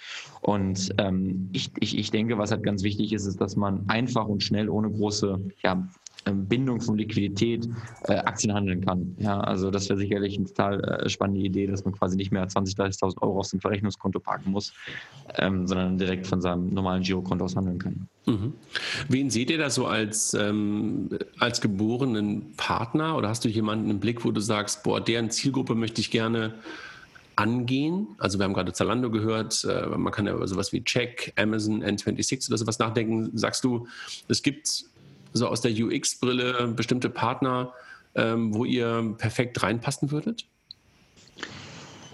[0.41, 4.27] Und ähm, ich, ich, ich denke, was halt ganz wichtig ist, ist, dass man einfach
[4.27, 5.87] und schnell ohne große ja,
[6.31, 7.67] Bindung von Liquidität
[8.07, 9.15] äh, Aktien handeln kann.
[9.19, 12.47] Ja, also das wäre sicherlich eine total äh, spannende Idee, dass man quasi nicht mehr
[12.47, 14.73] 20.000, 30.000 Euro aus dem Verrechnungskonto parken muss,
[15.37, 18.07] ähm, sondern direkt von seinem normalen Girokonto aus handeln kann.
[18.25, 18.53] Mhm.
[19.07, 21.09] Wen seht ihr da so als, ähm,
[21.39, 25.75] als geborenen Partner oder hast du jemanden im Blick, wo du sagst, boah, deren Zielgruppe
[25.75, 26.55] möchte ich gerne
[27.37, 28.07] angehen.
[28.17, 31.83] Also wir haben gerade Zalando gehört, äh, man kann ja über sowas wie Check, Amazon,
[31.83, 33.29] N26 oder sowas nachdenken.
[33.37, 33.87] Sagst du,
[34.27, 34.85] es gibt
[35.37, 37.73] so aus der UX-Brille bestimmte Partner,
[38.15, 40.45] ähm, wo ihr perfekt reinpassen würdet?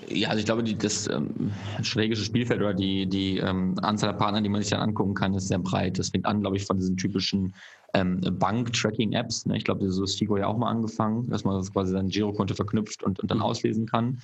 [0.09, 1.51] Ja, also ich glaube, die, das ähm,
[1.82, 5.34] strategische Spielfeld oder die, die ähm, Anzahl der Partner, die man sich dann angucken kann,
[5.34, 5.97] ist sehr breit.
[5.97, 7.53] Das fängt an, glaube ich, von diesen typischen
[7.93, 9.45] ähm, Bank-Tracking-Apps.
[9.45, 9.57] Ne?
[9.57, 12.53] Ich glaube, so ist Figo ja auch mal angefangen, dass man das quasi sein Girokonto
[12.53, 13.43] verknüpft und, und dann mhm.
[13.43, 14.19] auslesen kann.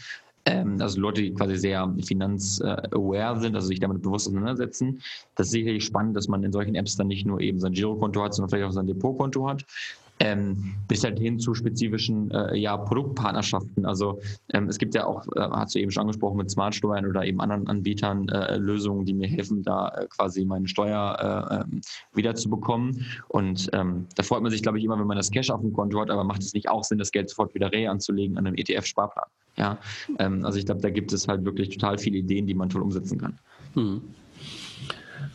[0.50, 5.02] Ähm, also Leute, die quasi sehr finanzaware sind, also sich damit bewusst auseinandersetzen.
[5.36, 8.24] Das ist sicherlich spannend, dass man in solchen Apps dann nicht nur eben sein Girokonto
[8.24, 9.64] hat, sondern vielleicht auch sein Depotkonto hat.
[10.22, 13.86] Ähm, bis halt hin zu spezifischen äh, ja, Produktpartnerschaften.
[13.86, 14.20] Also
[14.52, 17.40] ähm, es gibt ja auch, äh, hast du eben schon angesprochen, mit Smartsteuern oder eben
[17.40, 21.80] anderen Anbietern äh, Lösungen, die mir helfen, da äh, quasi meine Steuer äh, ähm,
[22.14, 23.06] wiederzubekommen.
[23.30, 25.72] Und ähm, da freut man sich, glaube ich, immer, wenn man das Cash auf dem
[25.72, 28.46] Konto hat, aber macht es nicht auch Sinn, das Geld sofort wieder re anzulegen an
[28.46, 29.28] einem ETF-Sparplan.
[29.60, 29.78] Ja,
[30.18, 32.82] ähm, also ich glaube, da gibt es halt wirklich total viele Ideen, die man toll
[32.82, 33.38] umsetzen kann.
[33.76, 34.02] Mhm.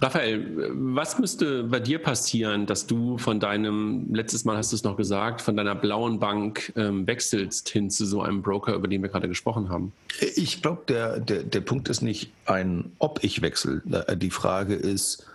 [0.00, 4.82] Raphael, was müsste bei dir passieren, dass du von deinem, letztes Mal hast du es
[4.82, 9.02] noch gesagt, von deiner blauen Bank ähm, wechselst hin zu so einem Broker, über den
[9.02, 9.92] wir gerade gesprochen haben?
[10.36, 13.82] Ich glaube, der, der, der Punkt ist nicht ein, ob ich wechsle.
[14.16, 15.26] Die Frage ist,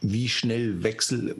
[0.00, 1.34] wie schnell wechsel,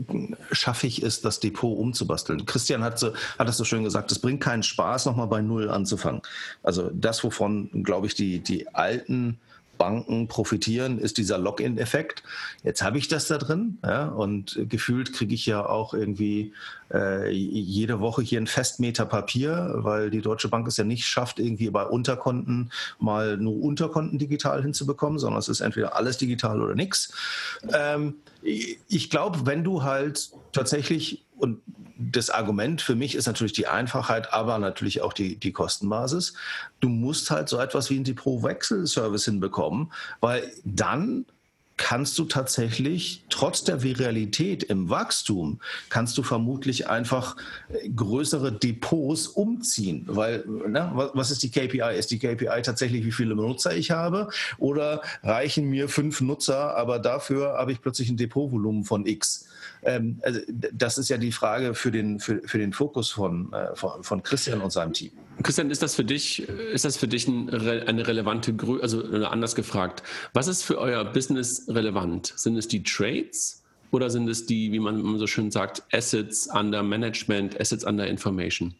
[0.52, 2.46] schaffe ich es, das Depot umzubasteln?
[2.46, 5.68] Christian hat, so, hat das so schön gesagt, es bringt keinen Spaß, nochmal bei Null
[5.68, 6.22] anzufangen.
[6.62, 9.38] Also das, wovon, glaube ich, die, die alten
[9.76, 12.22] Banken profitieren, ist dieser Login-Effekt.
[12.64, 16.52] Jetzt habe ich das da drin ja, und gefühlt kriege ich ja auch irgendwie
[16.92, 21.38] äh, jede Woche hier ein Festmeter Papier, weil die Deutsche Bank es ja nicht schafft,
[21.38, 26.74] irgendwie bei Unterkonten mal nur Unterkonten digital hinzubekommen, sondern es ist entweder alles digital oder
[26.74, 27.12] nichts.
[27.72, 31.60] Ähm, ich glaube, wenn du halt tatsächlich und
[31.98, 36.34] das Argument für mich ist natürlich die Einfachheit, aber natürlich auch die, die Kostenbasis.
[36.80, 41.24] Du musst halt so etwas wie ein Depot-Wechsel-Service hinbekommen, weil dann
[41.76, 47.36] kannst du tatsächlich trotz der Viralität im Wachstum, kannst du vermutlich einfach
[47.68, 50.04] äh, größere Depots umziehen.
[50.06, 51.96] Weil, ne, was ist die KPI?
[51.98, 54.28] Ist die KPI tatsächlich, wie viele Nutzer ich habe?
[54.58, 59.46] Oder reichen mir fünf Nutzer, aber dafür habe ich plötzlich ein Depotvolumen von X?
[59.82, 60.40] Ähm, also
[60.72, 64.22] das ist ja die Frage für den, für, für den Fokus von, äh, von, von,
[64.22, 65.12] Christian und seinem Team.
[65.42, 69.54] Christian, ist das für dich, ist das für dich ein, eine relevante Größe, also anders
[69.54, 70.02] gefragt,
[70.32, 72.32] was ist für euer Business relevant?
[72.36, 76.82] Sind es die Trades oder sind es die, wie man so schön sagt, Assets under
[76.82, 78.74] Management, Assets under Information?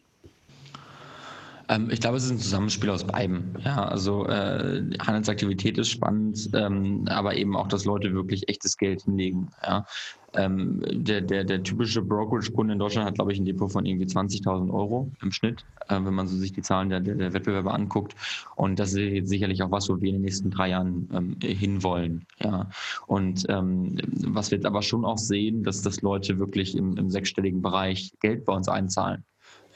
[1.69, 3.57] Ähm, ich glaube, es ist ein Zusammenspiel aus beiden.
[3.63, 9.03] Ja, also äh, Handelsaktivität ist spannend, ähm, aber eben auch, dass Leute wirklich echtes Geld
[9.03, 9.49] hinlegen.
[9.63, 9.85] Ja.
[10.33, 14.05] Ähm, der, der, der typische Brokerage-Kunde in Deutschland hat, glaube ich, ein Depot von irgendwie
[14.05, 18.15] 20.000 Euro im Schnitt, äh, wenn man so sich die Zahlen der, der Wettbewerber anguckt.
[18.55, 22.27] Und das ist sicherlich auch was, wo wir in den nächsten drei Jahren ähm, hinwollen.
[22.39, 22.69] Ja.
[23.07, 23.97] Und ähm,
[24.27, 28.11] was wir jetzt aber schon auch sehen, dass, dass Leute wirklich im, im sechsstelligen Bereich
[28.19, 29.23] Geld bei uns einzahlen.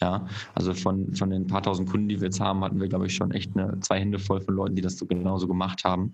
[0.02, 0.26] Ja,
[0.56, 3.14] also von, von den paar tausend Kunden, die wir jetzt haben, hatten wir, glaube ich,
[3.14, 6.12] schon echt eine, zwei Hände voll von Leuten, die das so genauso gemacht haben.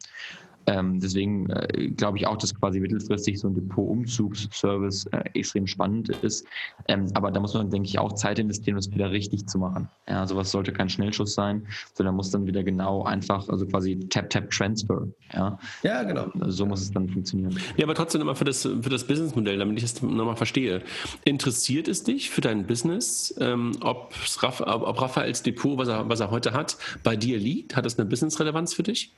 [0.68, 6.10] Ähm, deswegen äh, glaube ich auch, dass quasi mittelfristig so ein Depot-Umzugsservice äh, extrem spannend
[6.10, 6.46] ist.
[6.90, 9.60] Ähm, aber da muss man, denke ich, auch Zeit investieren, um es wieder richtig zu
[9.60, 9.88] machen.
[10.10, 15.08] Ja, sowas sollte kein Schnellschuss sein, sondern muss dann wieder genau einfach, also quasi Tap-Tap-Transfer.
[15.34, 16.32] Ja, ja genau.
[16.48, 17.58] So muss es dann funktionieren.
[17.78, 20.82] Ja, aber trotzdem nochmal für das, für das Businessmodell, damit ich das nochmal verstehe.
[21.24, 24.14] Interessiert es dich für dein Business, ähm, ob,
[24.44, 27.78] ob Raphaels Depot, was er, was er heute hat, bei dir liegt?
[27.78, 29.14] Hat das eine Business-Relevanz für dich?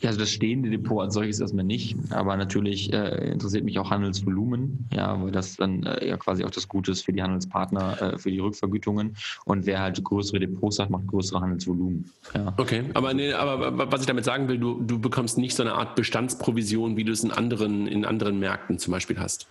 [0.00, 3.90] Ja, also das stehende Depot als solches erstmal nicht, aber natürlich äh, interessiert mich auch
[3.90, 8.14] Handelsvolumen, ja, weil das dann äh, ja quasi auch das Gute ist für die Handelspartner,
[8.14, 9.16] äh, für die Rückvergütungen.
[9.46, 12.10] Und wer halt größere Depots hat, macht größere Handelsvolumen.
[12.34, 12.52] Ja.
[12.58, 15.72] Okay, aber, nee, aber was ich damit sagen will, du, du bekommst nicht so eine
[15.72, 19.46] Art Bestandsprovision, wie du es in anderen, in anderen Märkten zum Beispiel hast.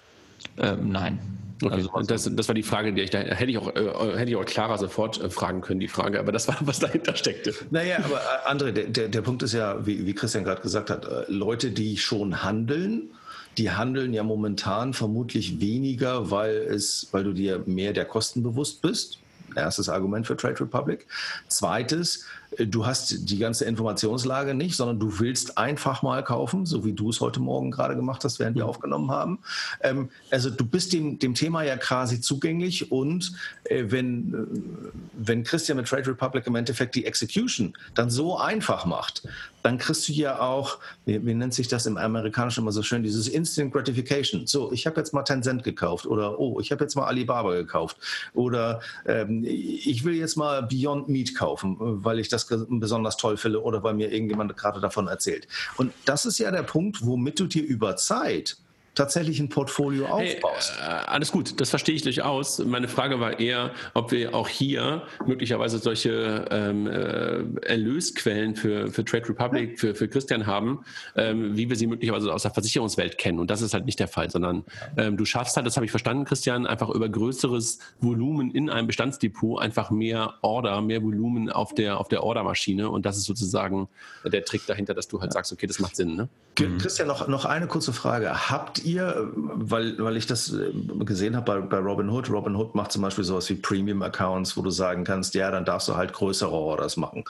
[0.57, 1.19] Ähm, nein.
[1.63, 1.73] Okay.
[1.73, 4.35] Also, das, das, war die Frage, die ich da hätte ich auch, äh, hätte ich
[4.35, 7.53] auch klarer sofort äh, fragen können, die Frage, aber das war, was dahinter steckte.
[7.71, 10.89] Naja, aber äh, André, der, der, der Punkt ist ja, wie, wie Christian gerade gesagt
[10.89, 13.09] hat, äh, Leute, die schon handeln,
[13.57, 18.81] die handeln ja momentan vermutlich weniger, weil es, weil du dir mehr der Kosten bewusst
[18.81, 19.19] bist.
[19.55, 21.07] Erstes Argument für Trade Republic.
[21.47, 22.25] Zweites,
[22.57, 27.09] du hast die ganze Informationslage nicht, sondern du willst einfach mal kaufen, so wie du
[27.09, 28.69] es heute Morgen gerade gemacht hast, während wir mhm.
[28.69, 29.39] aufgenommen haben.
[29.81, 33.33] Ähm, also du bist dem, dem Thema ja quasi zugänglich und
[33.65, 38.85] äh, wenn, äh, wenn Christian mit Trade Republic im Endeffekt die Execution dann so einfach
[38.85, 39.23] macht,
[39.65, 43.01] dann kriegst du ja auch, wie, wie nennt sich das im Amerikanischen immer so schön,
[43.01, 44.45] dieses Instant Gratification.
[44.45, 47.97] So, ich habe jetzt mal Tencent gekauft oder oh, ich habe jetzt mal Alibaba gekauft
[48.35, 53.61] oder ähm, ich will jetzt mal Beyond Meat kaufen, weil ich das besonders toll finde
[53.61, 55.47] oder weil mir irgendjemand gerade davon erzählt.
[55.77, 58.57] Und das ist ja der Punkt, womit du dir über Zeit
[58.95, 60.73] tatsächlich ein Portfolio aufbaust.
[60.79, 62.59] Hey, äh, alles gut, das verstehe ich durchaus.
[62.59, 69.03] Meine Frage war eher, ob wir auch hier möglicherweise solche ähm, äh, Erlösquellen für, für
[69.03, 70.83] Trade Republic, für, für Christian haben,
[71.15, 73.39] ähm, wie wir sie möglicherweise aus der Versicherungswelt kennen.
[73.39, 74.63] Und das ist halt nicht der Fall, sondern
[74.97, 78.87] ähm, du schaffst halt, das habe ich verstanden, Christian, einfach über größeres Volumen in einem
[78.87, 82.89] Bestandsdepot einfach mehr Order, mehr Volumen auf der, auf der Ordermaschine.
[82.89, 83.89] Und das ist sozusagen
[84.23, 86.15] der Trick dahinter, dass du halt sagst, okay, das macht Sinn.
[86.15, 86.29] Ne?
[86.55, 88.49] Christian, noch, noch eine kurze Frage.
[88.49, 90.71] Habt ihr, weil, weil ich das äh,
[91.03, 95.03] gesehen habe bei, bei Robinhood, Robinhood macht zum Beispiel sowas wie Premium-Accounts, wo du sagen
[95.03, 97.23] kannst, ja, dann darfst du halt größere Orders machen.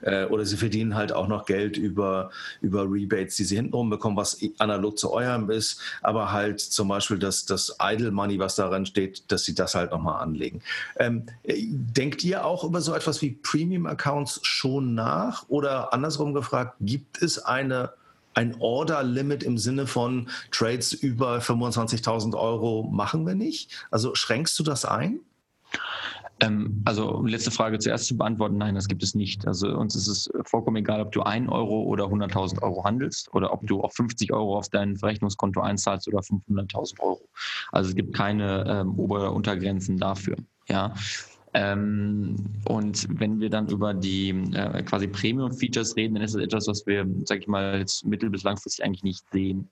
[0.00, 4.16] Äh, oder sie verdienen halt auch noch Geld über, über Rebates, die sie hintenrum bekommen,
[4.16, 8.86] was analog zu eurem ist, aber halt zum Beispiel das, das Idle Money, was daran
[8.86, 10.62] steht, dass sie das halt nochmal anlegen.
[10.96, 15.44] Ähm, denkt ihr auch über so etwas wie Premium-Accounts schon nach?
[15.48, 17.90] Oder andersrum gefragt, gibt es eine
[18.34, 23.86] ein Order-Limit im Sinne von Trades über 25.000 Euro machen wir nicht?
[23.90, 25.20] Also schränkst du das ein?
[26.40, 29.46] Ähm, also letzte Frage zuerst zu beantworten, nein, das gibt es nicht.
[29.46, 33.52] Also uns ist es vollkommen egal, ob du 1 Euro oder 100.000 Euro handelst oder
[33.52, 37.28] ob du auf 50 Euro auf dein Verrechnungskonto einzahlst oder 500.000 Euro.
[37.70, 40.36] Also es gibt keine ähm, Ober- oder Untergrenzen dafür.
[40.68, 40.94] Ja,
[41.54, 46.86] und wenn wir dann über die äh, quasi Premium-Features reden, dann ist das etwas, was
[46.86, 49.68] wir, sag ich mal, jetzt mittel- bis langfristig eigentlich nicht sehen,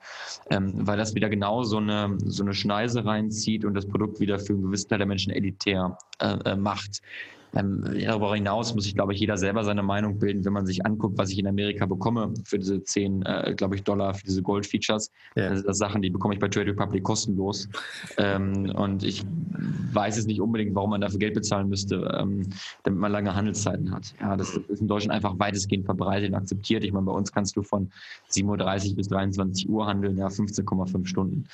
[0.50, 4.38] ähm, weil das wieder genau so eine, so eine Schneise reinzieht und das Produkt wieder
[4.38, 7.00] für einen gewissen Teil der Menschen elitär äh, äh macht.
[7.54, 10.84] Ähm, darüber hinaus muss ich, glaube ich, jeder selber seine Meinung bilden, wenn man sich
[10.86, 14.42] anguckt, was ich in Amerika bekomme für diese 10, äh, glaube ich, Dollar, für diese
[14.42, 15.10] Gold-Features.
[15.34, 15.50] Ja.
[15.50, 17.68] Das sind Sachen, die bekomme ich bei Trade Republic kostenlos.
[18.18, 19.24] ähm, und ich
[19.92, 22.48] weiß es nicht unbedingt, warum man dafür Geld bezahlen müsste, ähm,
[22.84, 24.14] damit man lange Handelszeiten hat.
[24.20, 26.84] Ja, das ist in Deutschland einfach weitestgehend verbreitet und akzeptiert.
[26.84, 27.90] Ich meine, bei uns kannst du von
[28.30, 31.46] 7.30 Uhr bis 23 Uhr handeln, ja, 15,5 Stunden.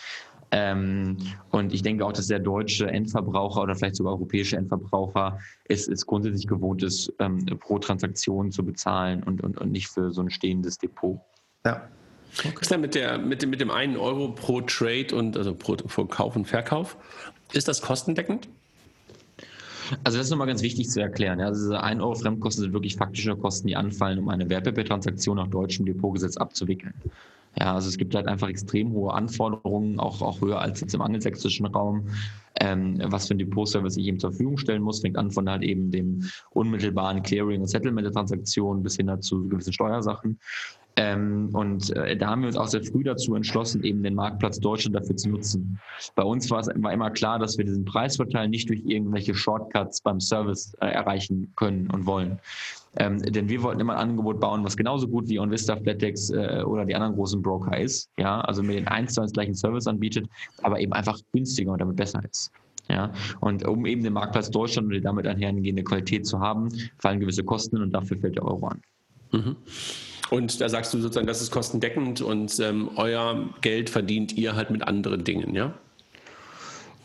[0.59, 1.19] Ähm,
[1.51, 5.39] und ich denke auch, dass der deutsche Endverbraucher oder vielleicht sogar europäische Endverbraucher
[5.69, 10.13] es, es grundsätzlich gewohnt ist, ähm, pro Transaktion zu bezahlen und, und, und nicht für
[10.13, 11.21] so ein stehendes Depot.
[11.67, 11.87] Ja.
[12.39, 12.55] Okay.
[12.59, 15.77] Ist denn mit, der, mit, dem, mit dem einen Euro pro Trade und also pro,
[15.77, 16.97] pro Kauf und Verkauf?
[17.53, 18.49] Ist das kostendeckend?
[20.05, 21.39] Also das ist nochmal ganz wichtig zu erklären.
[21.39, 21.47] Ja.
[21.47, 25.49] Also diese 1 Euro Fremdkosten sind wirklich faktische Kosten, die anfallen, um eine Wertpapiertransaktion nach
[25.49, 26.95] deutschem Depotgesetz abzuwickeln.
[27.59, 31.01] Ja, also es gibt halt einfach extrem hohe Anforderungen, auch, auch höher als jetzt im
[31.01, 32.07] angelsächsischen Raum,
[32.61, 35.01] ähm, was für ein Depot-Service ich ihm zur Verfügung stellen muss.
[35.01, 39.49] Fängt an von halt eben dem unmittelbaren Clearing und Settlement der Transaktionen bis hin zu
[39.49, 40.39] gewissen Steuersachen.
[40.99, 44.59] Ähm, und äh, da haben wir uns auch sehr früh dazu entschlossen, eben den Marktplatz
[44.59, 45.79] Deutschland dafür zu nutzen.
[46.15, 50.01] Bei uns war es war immer klar, dass wir diesen Preisvorteil nicht durch irgendwelche Shortcuts
[50.01, 52.39] beim Service äh, erreichen können und wollen.
[52.99, 56.63] Ähm, denn wir wollten immer ein Angebot bauen, was genauso gut wie OnVista, Flatex äh,
[56.65, 58.11] oder die anderen großen Broker ist.
[58.19, 60.27] Ja, also mit den eins zu eins gleichen Service anbietet,
[60.63, 62.51] aber eben einfach günstiger und damit besser ist.
[62.89, 66.69] Ja, und um eben den Marktplatz Deutschland und die damit einhergehende Qualität zu haben,
[66.99, 68.81] fallen gewisse Kosten und dafür fällt der Euro an.
[69.33, 69.57] Mhm.
[70.31, 74.71] Und da sagst du sozusagen, das ist kostendeckend und ähm, euer Geld verdient ihr halt
[74.71, 75.75] mit anderen Dingen, ja?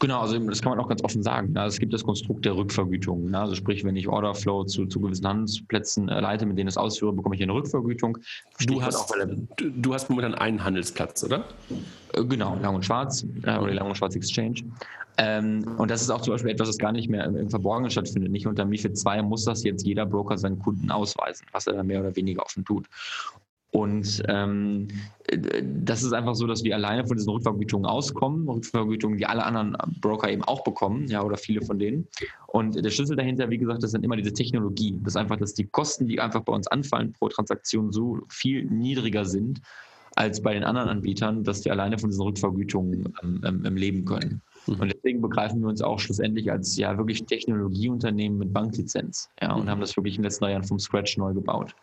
[0.01, 1.55] Genau, also das kann man auch ganz offen sagen.
[1.55, 3.35] Also es gibt das Konstrukt der Rückvergütung.
[3.35, 6.77] Also sprich, wenn ich Orderflow zu, zu gewissen Handelsplätzen äh, leite, mit denen ich es
[6.77, 8.17] ausführe, bekomme ich eine Rückvergütung.
[8.65, 9.13] Du hast,
[9.57, 11.43] du, du, hast momentan einen Handelsplatz, oder?
[12.13, 14.63] Äh, genau, Lang und Schwarz äh, oder Lang und Schwarz Exchange.
[15.19, 17.91] Ähm, und das ist auch zum Beispiel etwas, das gar nicht mehr im, im Verborgenen
[17.91, 18.31] stattfindet.
[18.31, 21.85] Nicht unter MIFID 2 muss das jetzt jeder Broker seinen Kunden ausweisen, was er dann
[21.85, 22.87] mehr oder weniger offen tut.
[23.71, 24.89] Und ähm,
[25.63, 29.77] das ist einfach so, dass wir alleine von diesen Rückvergütungen auskommen, Rückvergütungen, die alle anderen
[30.01, 32.07] Broker eben auch bekommen, ja, oder viele von denen.
[32.47, 34.99] Und der Schlüssel dahinter, wie gesagt, das sind immer diese Technologie.
[35.03, 38.65] Das ist einfach, dass die Kosten, die einfach bei uns anfallen pro Transaktion, so viel
[38.65, 39.61] niedriger sind
[40.15, 44.41] als bei den anderen Anbietern, dass wir alleine von diesen Rückvergütungen ähm, ähm, leben können.
[44.67, 44.75] Mhm.
[44.75, 49.29] Und deswegen begreifen wir uns auch schlussendlich als ja wirklich Technologieunternehmen mit Banklizenz.
[49.41, 49.69] Ja, und mhm.
[49.69, 51.73] haben das wirklich in den letzten Jahren vom Scratch neu gebaut.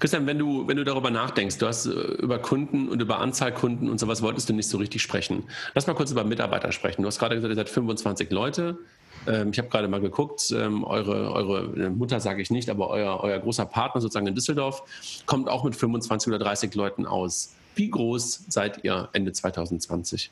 [0.00, 3.52] Christian, wenn du, wenn du darüber nachdenkst, du hast äh, über Kunden und über Anzahl
[3.52, 5.44] Kunden und sowas wolltest du nicht so richtig sprechen.
[5.74, 7.02] Lass mal kurz über Mitarbeiter sprechen.
[7.02, 8.78] Du hast gerade gesagt, ihr seid 25 Leute.
[9.26, 13.20] Ähm, ich habe gerade mal geguckt, ähm, eure, eure Mutter sage ich nicht, aber euer,
[13.22, 14.82] euer großer Partner sozusagen in Düsseldorf
[15.26, 17.54] kommt auch mit 25 oder 30 Leuten aus.
[17.74, 20.30] Wie groß seid ihr Ende 2020?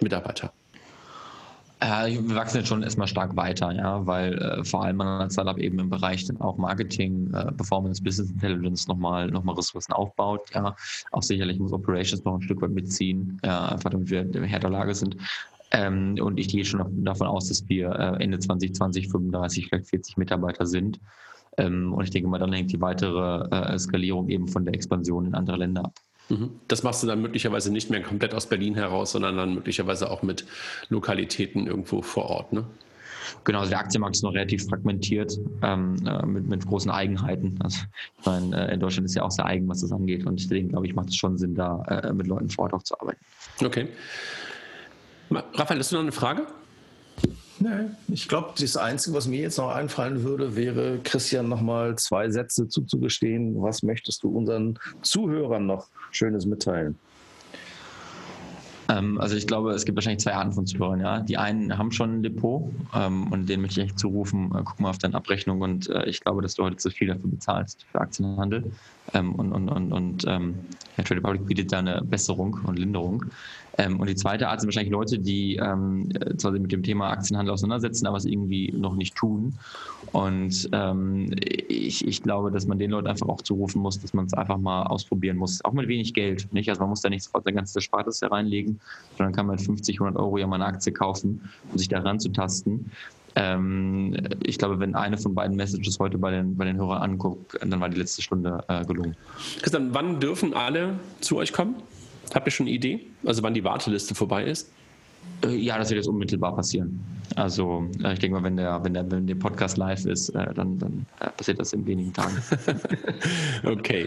[0.00, 0.52] Mitarbeiter?
[1.84, 5.34] Äh, wir wachsen jetzt schon erstmal stark weiter, ja, weil äh, vor allem man als
[5.34, 9.92] Startup eben im Bereich dann auch Marketing, äh, Performance, Business Intelligence nochmal noch mal Ressourcen
[9.92, 10.48] aufbaut.
[10.54, 10.74] Ja.
[11.12, 14.70] Auch sicherlich muss Operations noch ein Stück weit mitziehen, ja, einfach damit wir in härter
[14.70, 15.16] Lage sind.
[15.72, 20.16] Ähm, und ich gehe schon davon aus, dass wir äh, Ende 2020 35, vielleicht 40
[20.16, 21.00] Mitarbeiter sind.
[21.58, 25.26] Ähm, und ich denke mal, dann hängt die weitere äh, Skalierung eben von der Expansion
[25.26, 25.94] in andere Länder ab.
[26.28, 26.50] Mhm.
[26.68, 30.22] Das machst du dann möglicherweise nicht mehr komplett aus Berlin heraus, sondern dann möglicherweise auch
[30.22, 30.44] mit
[30.88, 32.64] Lokalitäten irgendwo vor Ort, ne?
[33.44, 37.58] Genau, also der Aktienmarkt ist noch relativ fragmentiert ähm, äh, mit, mit großen Eigenheiten.
[37.62, 37.80] Also
[38.18, 40.26] ich meine, äh, in Deutschland ist ja auch sehr eigen, was das angeht.
[40.26, 42.82] Und deswegen, glaube ich, macht es schon Sinn, da äh, mit Leuten vor Ort auch
[42.82, 43.20] zu arbeiten.
[43.62, 43.88] Okay.
[45.30, 46.46] Raphael, hast du noch eine Frage?
[47.60, 52.28] Nein, ich glaube, das Einzige, was mir jetzt noch einfallen würde, wäre, Christian nochmal zwei
[52.28, 53.62] Sätze zuzugestehen.
[53.62, 56.98] Was möchtest du unseren Zuhörern noch Schönes mitteilen?
[58.88, 61.00] Ähm, also ich glaube, es gibt wahrscheinlich zwei Arten von Zuhörern.
[61.00, 61.20] Ja.
[61.20, 64.80] Die einen haben schon ein Depot ähm, und denen möchte ich echt zurufen, äh, guck
[64.80, 67.86] mal auf deine Abrechnung und äh, ich glaube, dass du heute zu viel dafür bezahlst
[67.90, 68.72] für Aktienhandel.
[69.12, 70.54] Ähm, und und, und, und ähm,
[70.96, 73.24] Trade Republic bietet da eine Besserung und Linderung.
[73.78, 77.10] Ähm, und die zweite Art sind wahrscheinlich Leute, die ähm, zwar sich mit dem Thema
[77.10, 79.54] Aktienhandel auseinandersetzen, aber es irgendwie noch nicht tun.
[80.12, 84.26] Und ähm, ich, ich glaube, dass man den Leuten einfach auch zurufen muss, dass man
[84.26, 85.64] es einfach mal ausprobieren muss.
[85.64, 86.52] Auch mit wenig Geld.
[86.52, 86.68] Nicht?
[86.68, 88.80] Also man muss da nicht sofort sein ganzes Spartes hereinlegen,
[89.16, 91.40] sondern kann mit 50, 100 Euro ja mal eine Aktie kaufen,
[91.72, 92.92] um sich da ranzutasten.
[93.36, 97.58] Ähm, ich glaube, wenn eine von beiden Messages heute bei den, bei den Hörern anguckt,
[97.60, 99.16] dann war die letzte Stunde äh, gelungen.
[99.60, 101.74] Christian, wann dürfen alle zu euch kommen?
[102.32, 103.00] Habt ihr schon eine Idee?
[103.24, 104.70] Also wann die Warteliste vorbei ist?
[105.44, 107.00] Äh, ja, das wird jetzt unmittelbar passieren.
[107.36, 110.52] Also äh, ich denke mal, wenn der, wenn der, wenn der Podcast live ist, äh,
[110.54, 111.06] dann, dann
[111.36, 112.36] passiert das in wenigen Tagen.
[113.64, 114.06] okay.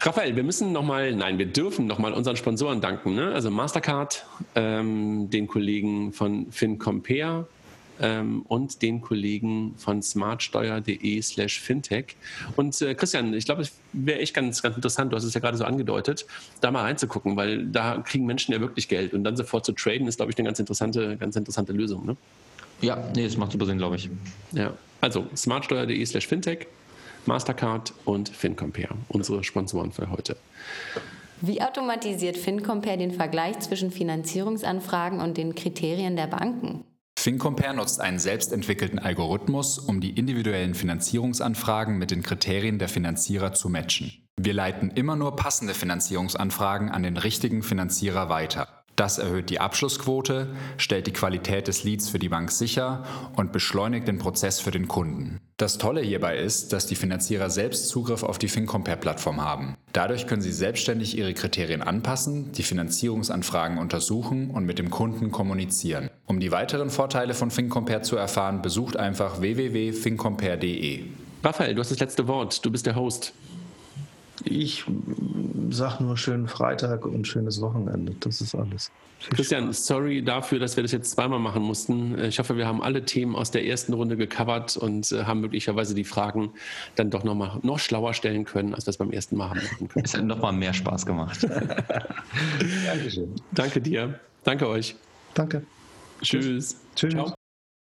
[0.00, 3.14] Raphael, wir müssen nochmal, nein, wir dürfen nochmal unseren Sponsoren danken.
[3.14, 3.32] Ne?
[3.32, 7.46] Also Mastercard, ähm, den Kollegen von FinCompare,
[8.00, 12.16] ähm, und den Kollegen von smartsteuer.de slash fintech.
[12.56, 15.40] Und äh, Christian, ich glaube, es wäre echt ganz, ganz interessant, du hast es ja
[15.40, 16.26] gerade so angedeutet,
[16.60, 20.06] da mal reinzugucken, weil da kriegen Menschen ja wirklich Geld und dann sofort zu traden
[20.06, 22.06] ist, glaube ich, eine ganz interessante, ganz interessante Lösung.
[22.06, 22.16] Ne?
[22.80, 24.08] Ja, nee, das macht super Sinn, glaube ich.
[24.52, 26.66] Ja, also smartsteuer.de slash fintech,
[27.26, 30.36] Mastercard und FinCompare, unsere Sponsoren für heute.
[31.40, 36.84] Wie automatisiert FinCompare den Vergleich zwischen Finanzierungsanfragen und den Kriterien der Banken?
[37.18, 43.68] FinCompare nutzt einen selbstentwickelten Algorithmus, um die individuellen Finanzierungsanfragen mit den Kriterien der Finanzierer zu
[43.68, 44.12] matchen.
[44.40, 48.77] Wir leiten immer nur passende Finanzierungsanfragen an den richtigen Finanzierer weiter.
[48.98, 53.04] Das erhöht die Abschlussquote, stellt die Qualität des Leads für die Bank sicher
[53.36, 55.38] und beschleunigt den Prozess für den Kunden.
[55.56, 59.76] Das Tolle hierbei ist, dass die Finanzierer selbst Zugriff auf die FinCompare-Plattform haben.
[59.92, 66.10] Dadurch können sie selbstständig ihre Kriterien anpassen, die Finanzierungsanfragen untersuchen und mit dem Kunden kommunizieren.
[66.26, 71.04] Um die weiteren Vorteile von FinCompare zu erfahren, besucht einfach www.fincompare.de.
[71.44, 72.64] Raphael, du hast das letzte Wort.
[72.66, 73.32] Du bist der Host.
[74.44, 74.84] Ich
[75.70, 78.14] sag nur schönen Freitag und schönes Wochenende.
[78.20, 78.90] Das ist alles.
[79.30, 82.16] Christian, sorry dafür, dass wir das jetzt zweimal machen mussten.
[82.20, 85.94] Ich hoffe, wir haben alle Themen aus der ersten Runde gecovert und äh, haben möglicherweise
[85.94, 86.52] die Fragen
[86.94, 89.58] dann doch noch mal noch schlauer stellen können, als wir es beim ersten Mal haben
[89.62, 90.04] machen können.
[90.04, 91.38] Es hat noch mal mehr Spaß gemacht.
[92.86, 93.34] Dankeschön.
[93.52, 94.20] Danke dir.
[94.44, 94.94] Danke euch.
[95.34, 95.62] Danke.
[96.22, 96.76] Tschüss.
[96.94, 97.12] Tschüss.
[97.12, 97.37] Ciao.